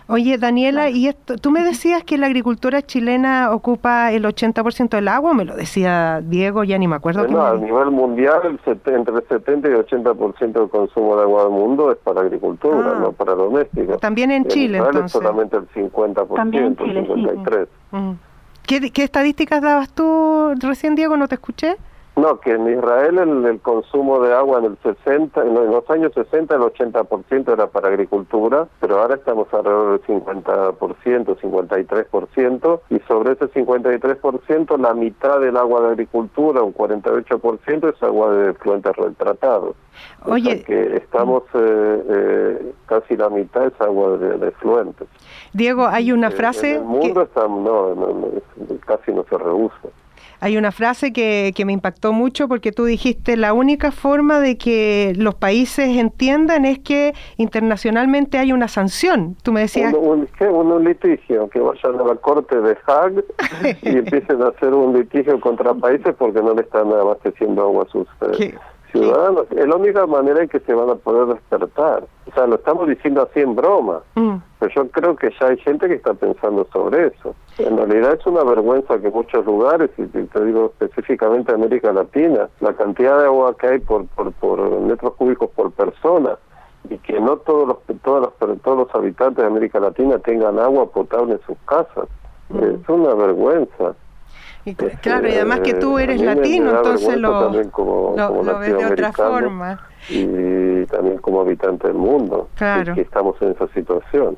Oye, 0.08 0.38
Daniela, 0.38 0.88
y 0.88 1.08
esto, 1.08 1.36
tú 1.36 1.50
me 1.50 1.64
decías 1.64 2.04
que 2.04 2.16
la 2.16 2.26
agricultura 2.26 2.80
chilena 2.80 3.50
ocupa 3.52 4.12
el 4.12 4.24
80% 4.24 4.90
del 4.90 5.08
agua, 5.08 5.34
me 5.34 5.44
lo 5.44 5.56
decía 5.56 6.20
Diego, 6.24 6.62
ya 6.62 6.78
ni 6.78 6.86
me 6.86 6.94
acuerdo. 6.94 7.22
Bueno, 7.24 7.44
a 7.44 7.54
me- 7.54 7.66
nivel 7.66 7.90
mundial, 7.90 8.38
el 8.44 8.60
sete- 8.64 8.94
entre 8.94 9.16
el 9.16 9.24
70 9.26 9.68
y 9.68 9.72
80% 9.72 10.60
del 10.60 10.68
consumo 10.70 11.16
de 11.16 11.22
agua 11.22 11.42
del 11.44 11.52
mundo 11.52 11.90
es 11.90 11.98
para 11.98 12.20
agricultura, 12.20 12.92
Ah. 12.94 12.98
no 13.00 13.12
para 13.12 13.34
doméstica. 13.34 13.96
También 13.96 14.30
en 14.30 14.44
Chile, 14.46 14.78
Israel 14.78 14.94
entonces. 14.94 15.06
es 15.06 15.12
solamente 15.24 15.56
el 15.56 15.68
50%, 15.74 16.36
También 16.36 16.64
en 16.66 16.76
Chile, 16.76 17.00
sí. 17.02 17.12
53%. 17.12 17.68
Mm. 17.90 18.12
¿Qué, 18.64 18.90
qué 18.92 19.02
estadísticas 19.02 19.60
dabas 19.60 19.90
tú 19.90 20.54
recién, 20.60 20.94
Diego? 20.94 21.16
¿No 21.16 21.26
te 21.26 21.34
escuché? 21.34 21.74
No, 22.16 22.40
que 22.40 22.52
en 22.52 22.66
Israel 22.78 23.18
el, 23.18 23.44
el 23.44 23.60
consumo 23.60 24.20
de 24.20 24.32
agua 24.32 24.60
en 24.60 24.64
el 24.64 24.78
60, 24.82 25.42
en 25.42 25.54
los 25.54 25.88
años 25.90 26.12
60 26.14 26.54
el 26.54 26.62
80% 26.62 27.52
era 27.52 27.66
para 27.66 27.88
agricultura, 27.88 28.66
pero 28.80 29.00
ahora 29.02 29.16
estamos 29.16 29.52
alrededor 29.52 30.00
del 30.00 30.22
50%, 30.22 31.36
53%, 31.38 32.80
y 32.88 32.98
sobre 33.00 33.32
ese 33.32 33.46
53% 33.52 34.78
la 34.78 34.94
mitad 34.94 35.40
del 35.40 35.58
agua 35.58 35.82
de 35.82 35.88
agricultura, 35.88 36.62
un 36.62 36.72
48%, 36.72 37.94
es 37.94 38.02
agua 38.02 38.32
de 38.32 38.54
fluentes 38.54 38.96
retratados. 38.96 39.76
O 40.24 40.32
Oye, 40.32 40.56
sea 40.56 40.64
que 40.64 40.96
estamos 40.96 41.42
eh, 41.54 42.02
eh, 42.08 42.72
casi 42.86 43.16
la 43.16 43.28
mitad 43.28 43.66
es 43.66 43.78
agua 43.80 44.16
de, 44.16 44.38
de 44.38 44.50
fluentes. 44.52 45.06
Diego, 45.52 45.86
hay 45.86 46.12
una 46.12 46.28
Eh, 46.28 46.32
frase 46.32 46.70
En 46.70 46.76
el 46.76 46.80
que- 46.82 46.86
mundo 46.86 47.22
está, 47.22 47.42
no, 47.46 47.94
no, 47.94 48.06
no, 48.08 48.28
casi 48.86 49.12
no 49.12 49.24
se 49.28 49.36
reusa. 49.36 49.74
Hay 50.40 50.56
una 50.56 50.72
frase 50.72 51.12
que, 51.12 51.52
que 51.54 51.64
me 51.64 51.72
impactó 51.72 52.12
mucho 52.12 52.48
porque 52.48 52.72
tú 52.72 52.84
dijiste 52.84 53.36
la 53.36 53.52
única 53.52 53.90
forma 53.90 54.40
de 54.40 54.56
que 54.58 55.12
los 55.16 55.34
países 55.34 55.96
entiendan 55.96 56.64
es 56.64 56.78
que 56.78 57.14
internacionalmente 57.36 58.38
hay 58.38 58.52
una 58.52 58.68
sanción. 58.68 59.36
Tú 59.42 59.52
me 59.52 59.60
decías, 59.60 59.92
Un, 59.94 60.28
un. 60.40 60.66
Un- 60.66 60.86
litigio, 60.86 61.48
que 61.48 61.58
vayan 61.58 61.98
a 62.00 62.04
la 62.04 62.14
corte 62.16 62.60
de 62.60 62.76
Haag 62.86 63.24
y 63.82 63.98
empiecen 63.98 64.42
a 64.42 64.48
hacer 64.48 64.72
un 64.72 64.96
litigio 64.96 65.40
contra 65.40 65.74
países 65.74 66.14
porque 66.16 66.40
no 66.42 66.54
le 66.54 66.62
están 66.62 66.92
abasteciendo 66.92 67.62
agua 67.62 67.84
a 67.84 67.90
sus 67.90 68.06
eh. 68.38 68.54
Ciudadanos. 68.92 69.46
Es 69.50 69.66
la 69.66 69.76
única 69.76 70.06
manera 70.06 70.42
en 70.42 70.48
que 70.48 70.60
se 70.60 70.74
van 70.74 70.90
a 70.90 70.94
poder 70.94 71.34
despertar. 71.34 72.04
O 72.26 72.34
sea, 72.34 72.46
lo 72.46 72.56
estamos 72.56 72.88
diciendo 72.88 73.22
así 73.22 73.40
en 73.40 73.54
broma, 73.54 74.00
mm, 74.14 74.36
pero 74.58 74.72
yo 74.74 74.88
creo 74.90 75.16
que 75.16 75.30
ya 75.40 75.48
hay 75.48 75.58
gente 75.58 75.88
que 75.88 75.94
está 75.94 76.14
pensando 76.14 76.66
sobre 76.72 77.08
eso. 77.08 77.34
En 77.58 77.76
realidad 77.76 78.18
es 78.18 78.26
una 78.26 78.44
vergüenza 78.44 78.98
que 78.98 79.10
muchos 79.10 79.44
lugares, 79.46 79.90
y 79.96 80.04
te 80.06 80.44
digo 80.44 80.72
específicamente 80.78 81.52
América 81.52 81.92
Latina, 81.92 82.48
la 82.60 82.72
cantidad 82.74 83.18
de 83.18 83.26
agua 83.26 83.56
que 83.56 83.66
hay 83.66 83.78
por, 83.78 84.06
por, 84.08 84.32
por 84.32 84.80
metros 84.80 85.14
cúbicos 85.14 85.50
por 85.50 85.70
persona, 85.72 86.36
y 86.88 86.98
que 86.98 87.20
no 87.20 87.36
todos 87.38 87.66
los 87.68 88.00
todos 88.02 88.32
los 88.38 88.62
todos 88.62 88.78
los 88.78 88.94
habitantes 88.94 89.42
de 89.42 89.46
América 89.46 89.80
Latina 89.80 90.18
tengan 90.20 90.58
agua 90.60 90.86
potable 90.86 91.32
en 91.32 91.40
sus 91.40 91.58
casas 91.66 92.06
es 92.50 92.88
una 92.88 93.14
vergüenza 93.14 93.94
y 94.66 94.74
cl- 94.74 95.00
claro, 95.00 95.28
y 95.28 95.32
además 95.32 95.60
que 95.60 95.72
tú 95.74 95.98
eres 95.98 96.20
latino, 96.20 96.76
entonces 96.76 97.16
lo, 97.16 97.32
como, 97.70 98.14
lo- 98.16 98.28
como 98.28 98.42
lo 98.42 98.58
ves 98.58 98.76
de 98.76 98.84
otra 98.86 99.12
forma. 99.12 99.80
y 100.10 100.84
también 100.86 101.18
como 101.18 101.40
habitante 101.40 101.86
del 101.88 101.96
mundo 101.96 102.48
Claro. 102.56 102.92
que, 102.94 103.00
que 103.00 103.00
estamos 103.00 103.34
en 103.40 103.52
esa 103.52 103.66
situación 103.68 104.36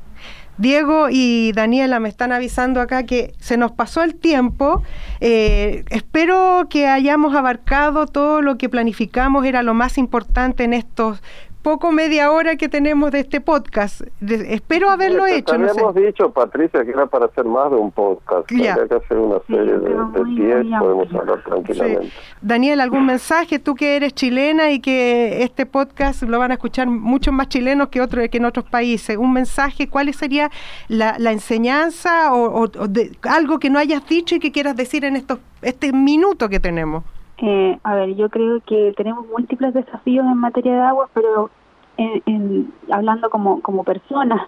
Diego 0.58 1.06
y 1.08 1.52
Daniela 1.52 2.00
me 2.00 2.08
están 2.08 2.32
avisando 2.32 2.80
acá 2.80 3.04
que 3.04 3.32
se 3.38 3.56
nos 3.56 3.70
pasó 3.70 4.02
el 4.02 4.16
tiempo. 4.16 4.82
Eh, 5.20 5.84
espero 5.90 6.66
que 6.68 6.88
hayamos 6.88 7.36
abarcado 7.36 8.06
todo 8.06 8.42
lo 8.42 8.58
que 8.58 8.68
planificamos, 8.68 9.44
era 9.46 9.62
lo 9.62 9.72
más 9.72 9.98
importante 9.98 10.64
en 10.64 10.72
estos 10.72 11.22
poco 11.62 11.92
media 11.92 12.30
hora 12.30 12.56
que 12.56 12.68
tenemos 12.68 13.10
de 13.10 13.20
este 13.20 13.40
podcast. 13.40 14.02
espero 14.20 14.90
haberlo 14.90 15.26
hecho. 15.26 15.58
No 15.58 15.68
hemos 15.68 15.94
dicho, 15.94 16.30
Patricia, 16.30 16.84
que 16.84 16.90
era 16.90 17.06
para 17.06 17.26
hacer 17.26 17.44
más 17.44 17.70
de 17.70 17.76
un 17.76 17.90
podcast. 17.90 18.50
Ya. 18.50 18.74
que 18.74 18.94
hacer 18.94 19.18
una 19.18 19.38
serie 19.46 19.78
de, 19.78 19.90
de 19.90 20.78
podemos 20.78 21.14
hablar 21.14 21.42
tranquilamente. 21.44 22.10
Daniel, 22.40 22.80
¿algún 22.80 23.06
mensaje? 23.06 23.58
Tú 23.58 23.74
que 23.74 23.96
eres 23.96 24.14
chilena 24.14 24.70
y 24.70 24.80
que 24.80 25.42
este 25.42 25.66
podcast 25.66 26.22
lo 26.22 26.38
van 26.38 26.50
a 26.50 26.54
escuchar 26.54 26.88
muchos 26.88 27.34
más 27.34 27.48
chilenos 27.48 27.88
que, 27.88 28.00
otro, 28.00 28.22
que 28.30 28.38
en 28.38 28.44
otros 28.44 28.64
países. 28.64 29.16
¿Un 29.16 29.32
mensaje? 29.32 29.88
¿Cuál 29.88 30.12
sería 30.14 30.50
la, 30.88 31.16
enseñanza 31.30 32.32
o, 32.34 32.66
de, 32.68 33.10
algo 33.22 33.58
que 33.58 33.70
no 33.70 33.78
hayas 33.78 34.06
dicho 34.08 34.36
y 34.36 34.38
que 34.38 34.52
quieras 34.52 34.76
decir 34.76 35.04
en 35.04 35.16
estos 35.16 35.38
este 35.62 35.92
minuto 35.92 36.48
que 36.48 36.60
tenemos? 36.60 37.04
Eh, 37.40 37.78
a 37.84 37.94
ver, 37.94 38.14
yo 38.16 38.28
creo 38.28 38.60
que 38.60 38.92
tenemos 38.96 39.26
múltiples 39.28 39.72
desafíos 39.72 40.26
en 40.26 40.36
materia 40.38 40.72
de 40.72 40.80
agua, 40.80 41.08
pero 41.14 41.50
en, 41.96 42.72
hablando 42.90 43.30
como, 43.30 43.60
como 43.60 43.84
personas, 43.84 44.40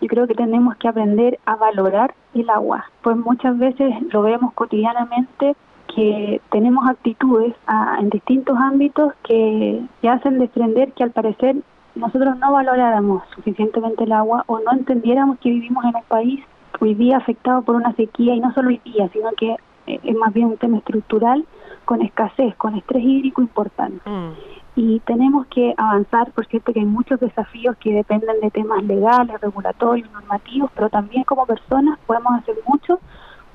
yo 0.00 0.08
creo 0.08 0.26
que 0.26 0.34
tenemos 0.34 0.76
que 0.76 0.88
aprender 0.88 1.38
a 1.46 1.56
valorar 1.56 2.14
el 2.34 2.50
agua, 2.50 2.84
pues 3.02 3.16
muchas 3.16 3.58
veces 3.58 3.94
lo 4.12 4.22
vemos 4.22 4.52
cotidianamente 4.54 5.56
que 5.94 6.40
tenemos 6.50 6.86
actitudes 6.88 7.54
en 8.00 8.10
distintos 8.10 8.58
ámbitos 8.58 9.12
que, 9.22 9.80
que 10.02 10.08
hacen 10.08 10.38
desprender 10.38 10.92
que 10.92 11.04
al 11.04 11.12
parecer 11.12 11.56
nosotros 11.94 12.36
no 12.38 12.52
valoráramos 12.52 13.22
suficientemente 13.34 14.04
el 14.04 14.12
agua 14.12 14.42
o 14.46 14.58
no 14.58 14.72
entendiéramos 14.72 15.38
que 15.38 15.50
vivimos 15.50 15.84
en 15.84 15.94
un 15.94 16.02
país 16.08 16.40
hoy 16.80 16.94
día 16.94 17.18
afectado 17.18 17.62
por 17.62 17.76
una 17.76 17.94
sequía 17.94 18.34
y 18.34 18.40
no 18.40 18.52
solo 18.52 18.68
hoy 18.68 18.80
día, 18.84 19.08
sino 19.12 19.30
que 19.36 19.56
es 19.86 20.16
más 20.16 20.32
bien 20.32 20.48
un 20.48 20.56
tema 20.56 20.78
estructural 20.78 21.44
con 21.84 22.02
escasez, 22.02 22.54
con 22.56 22.74
estrés 22.76 23.02
hídrico 23.02 23.42
importante. 23.42 24.08
Mm 24.08 24.32
y 24.76 25.00
tenemos 25.00 25.46
que 25.46 25.72
avanzar, 25.76 26.32
por 26.32 26.46
cierto 26.46 26.72
que 26.72 26.80
hay 26.80 26.86
muchos 26.86 27.20
desafíos 27.20 27.76
que 27.78 27.92
dependen 27.92 28.40
de 28.40 28.50
temas 28.50 28.82
legales, 28.82 29.40
regulatorios, 29.40 30.10
normativos, 30.10 30.70
pero 30.74 30.88
también 30.88 31.24
como 31.24 31.46
personas 31.46 31.98
podemos 32.06 32.32
hacer 32.40 32.56
mucho 32.66 32.98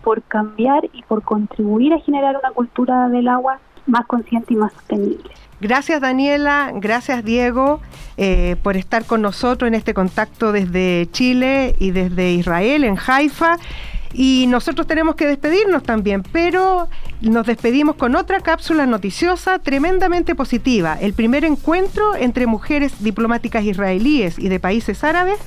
por 0.04 0.24
cambiar 0.24 0.86
y 0.94 1.04
por 1.04 1.24
contribuir 1.24 1.94
a 1.94 2.00
generar 2.00 2.38
una 2.38 2.52
cultura 2.52 3.10
del 3.10 3.28
agua 3.28 3.60
más 3.86 4.06
consciente 4.06 4.54
y 4.54 4.58
más 4.58 4.72
sostenible. 4.72 5.30
Gracias 5.60 6.00
Daniela, 6.00 6.72
gracias 6.76 7.26
Diego 7.26 7.82
eh, 8.16 8.56
por 8.64 8.78
estar 8.78 9.04
con 9.04 9.22
nosotros 9.22 9.68
en 9.68 9.74
este 9.74 9.94
contacto 9.94 10.54
desde 10.54 11.10
Chile 11.12 11.76
y 11.80 11.92
desde 11.92 12.32
Israel, 12.32 12.86
en 12.86 12.96
Haifa. 12.98 13.58
Y 14.14 14.46
nosotros 14.48 14.88
tenemos 14.88 15.16
que 15.16 15.28
despedirnos 15.28 15.84
también, 15.84 16.24
pero 16.24 16.90
nos 17.22 17.46
despedimos 17.46 17.96
con 17.96 18.16
otra 18.16 18.40
cápsula 18.40 18.86
noticiosa 18.86 19.60
tremendamente 19.60 20.36
positiva. 20.36 20.98
El 21.00 21.14
primer 21.14 21.46
encuentro 21.46 22.16
entre 22.16 22.48
mujeres 22.48 23.04
diplomáticas 23.04 23.64
israelíes 23.64 24.40
y 24.40 24.50
de 24.50 24.60
países 24.60 25.04
árabes 25.04 25.40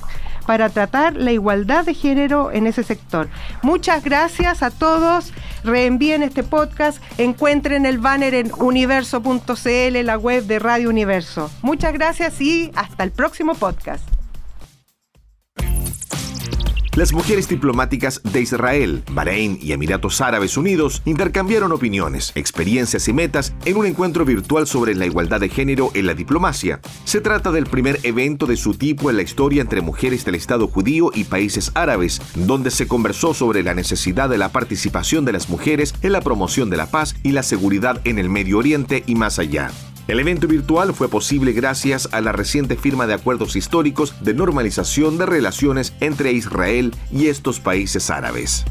para 0.45 0.69
tratar 0.69 1.15
la 1.15 1.31
igualdad 1.31 1.85
de 1.85 1.93
género 1.93 2.51
en 2.51 2.67
ese 2.67 2.83
sector. 2.83 3.29
Muchas 3.61 4.03
gracias 4.03 4.63
a 4.63 4.71
todos. 4.71 5.33
Reenvíen 5.63 6.23
este 6.23 6.43
podcast. 6.43 7.01
Encuentren 7.17 7.85
el 7.85 7.97
banner 7.97 8.33
en 8.33 8.51
universo.cl, 8.57 10.03
la 10.03 10.17
web 10.17 10.43
de 10.43 10.59
Radio 10.59 10.89
Universo. 10.89 11.49
Muchas 11.61 11.93
gracias 11.93 12.39
y 12.41 12.71
hasta 12.75 13.03
el 13.03 13.11
próximo 13.11 13.55
podcast. 13.55 14.12
Las 16.95 17.11
mujeres 17.11 17.47
diplomáticas 17.47 18.21
de 18.21 18.41
Israel, 18.41 19.03
Bahrein 19.13 19.57
y 19.59 19.71
Emiratos 19.71 20.21
Árabes 20.21 20.57
Unidos 20.57 21.01
intercambiaron 21.05 21.71
opiniones, 21.71 22.31
experiencias 22.35 23.07
y 23.07 23.13
metas 23.13 23.55
en 23.65 23.77
un 23.77 23.87
encuentro 23.87 24.25
virtual 24.25 24.67
sobre 24.67 24.93
la 24.93 25.07
igualdad 25.07 25.39
de 25.39 25.49
género 25.49 25.89
en 25.95 26.05
la 26.05 26.13
diplomacia. 26.13 26.81
Se 27.03 27.19
trata 27.19 27.51
del 27.51 27.65
primer 27.65 27.99
evento 28.03 28.45
de 28.45 28.57
su 28.57 28.75
tipo 28.75 29.09
en 29.09 29.15
la 29.15 29.23
historia 29.23 29.63
entre 29.63 29.81
mujeres 29.81 30.23
del 30.23 30.35
Estado 30.35 30.67
judío 30.67 31.09
y 31.15 31.23
países 31.23 31.71
árabes, 31.73 32.21
donde 32.35 32.69
se 32.69 32.87
conversó 32.87 33.33
sobre 33.33 33.63
la 33.63 33.73
necesidad 33.73 34.29
de 34.29 34.37
la 34.37 34.49
participación 34.49 35.25
de 35.25 35.33
las 35.33 35.49
mujeres 35.49 35.95
en 36.03 36.11
la 36.11 36.21
promoción 36.21 36.69
de 36.69 36.77
la 36.77 36.91
paz 36.91 37.15
y 37.23 37.31
la 37.31 37.41
seguridad 37.41 38.01
en 38.03 38.19
el 38.19 38.29
Medio 38.29 38.59
Oriente 38.59 39.01
y 39.07 39.15
más 39.15 39.39
allá. 39.39 39.71
El 40.07 40.19
evento 40.19 40.47
virtual 40.47 40.93
fue 40.93 41.07
posible 41.07 41.53
gracias 41.53 42.09
a 42.11 42.19
la 42.19 42.33
reciente 42.33 42.75
firma 42.75 43.07
de 43.07 43.13
acuerdos 43.13 43.55
históricos 43.55 44.21
de 44.21 44.33
normalización 44.33 45.17
de 45.17 45.25
relaciones 45.25 45.93
entre 46.01 46.33
Israel 46.33 46.93
y 47.09 47.27
estos 47.27 47.61
países 47.61 48.09
árabes. 48.09 48.65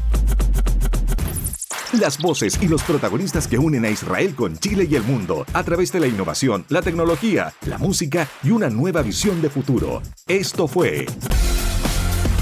Las 1.99 2.19
voces 2.19 2.59
y 2.61 2.67
los 2.67 2.83
protagonistas 2.83 3.47
que 3.47 3.57
unen 3.57 3.85
a 3.85 3.89
Israel 3.89 4.35
con 4.35 4.57
Chile 4.57 4.87
y 4.89 4.95
el 4.95 5.03
mundo 5.03 5.45
a 5.53 5.63
través 5.63 5.91
de 5.91 5.99
la 5.99 6.07
innovación, 6.07 6.65
la 6.69 6.83
tecnología, 6.83 7.53
la 7.65 7.79
música 7.79 8.27
y 8.43 8.51
una 8.51 8.69
nueva 8.69 9.01
visión 9.01 9.41
de 9.41 9.49
futuro. 9.49 10.01
Esto 10.27 10.67
fue 10.67 11.07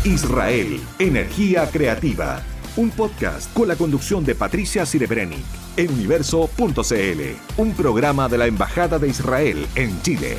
Israel, 0.03 0.81
Energía 0.99 1.69
Creativa, 1.69 2.41
un 2.77 2.89
podcast 2.89 3.51
con 3.53 3.67
la 3.67 3.75
conducción 3.75 4.23
de 4.23 4.35
Patricia 4.35 4.85
Sirebrenic 4.85 5.43
en 5.77 5.91
universo.cl, 5.91 7.21
un 7.57 7.73
programa 7.73 8.29
de 8.29 8.37
la 8.37 8.47
Embajada 8.47 8.99
de 8.99 9.09
Israel 9.09 9.67
en 9.75 10.01
Chile. 10.01 10.37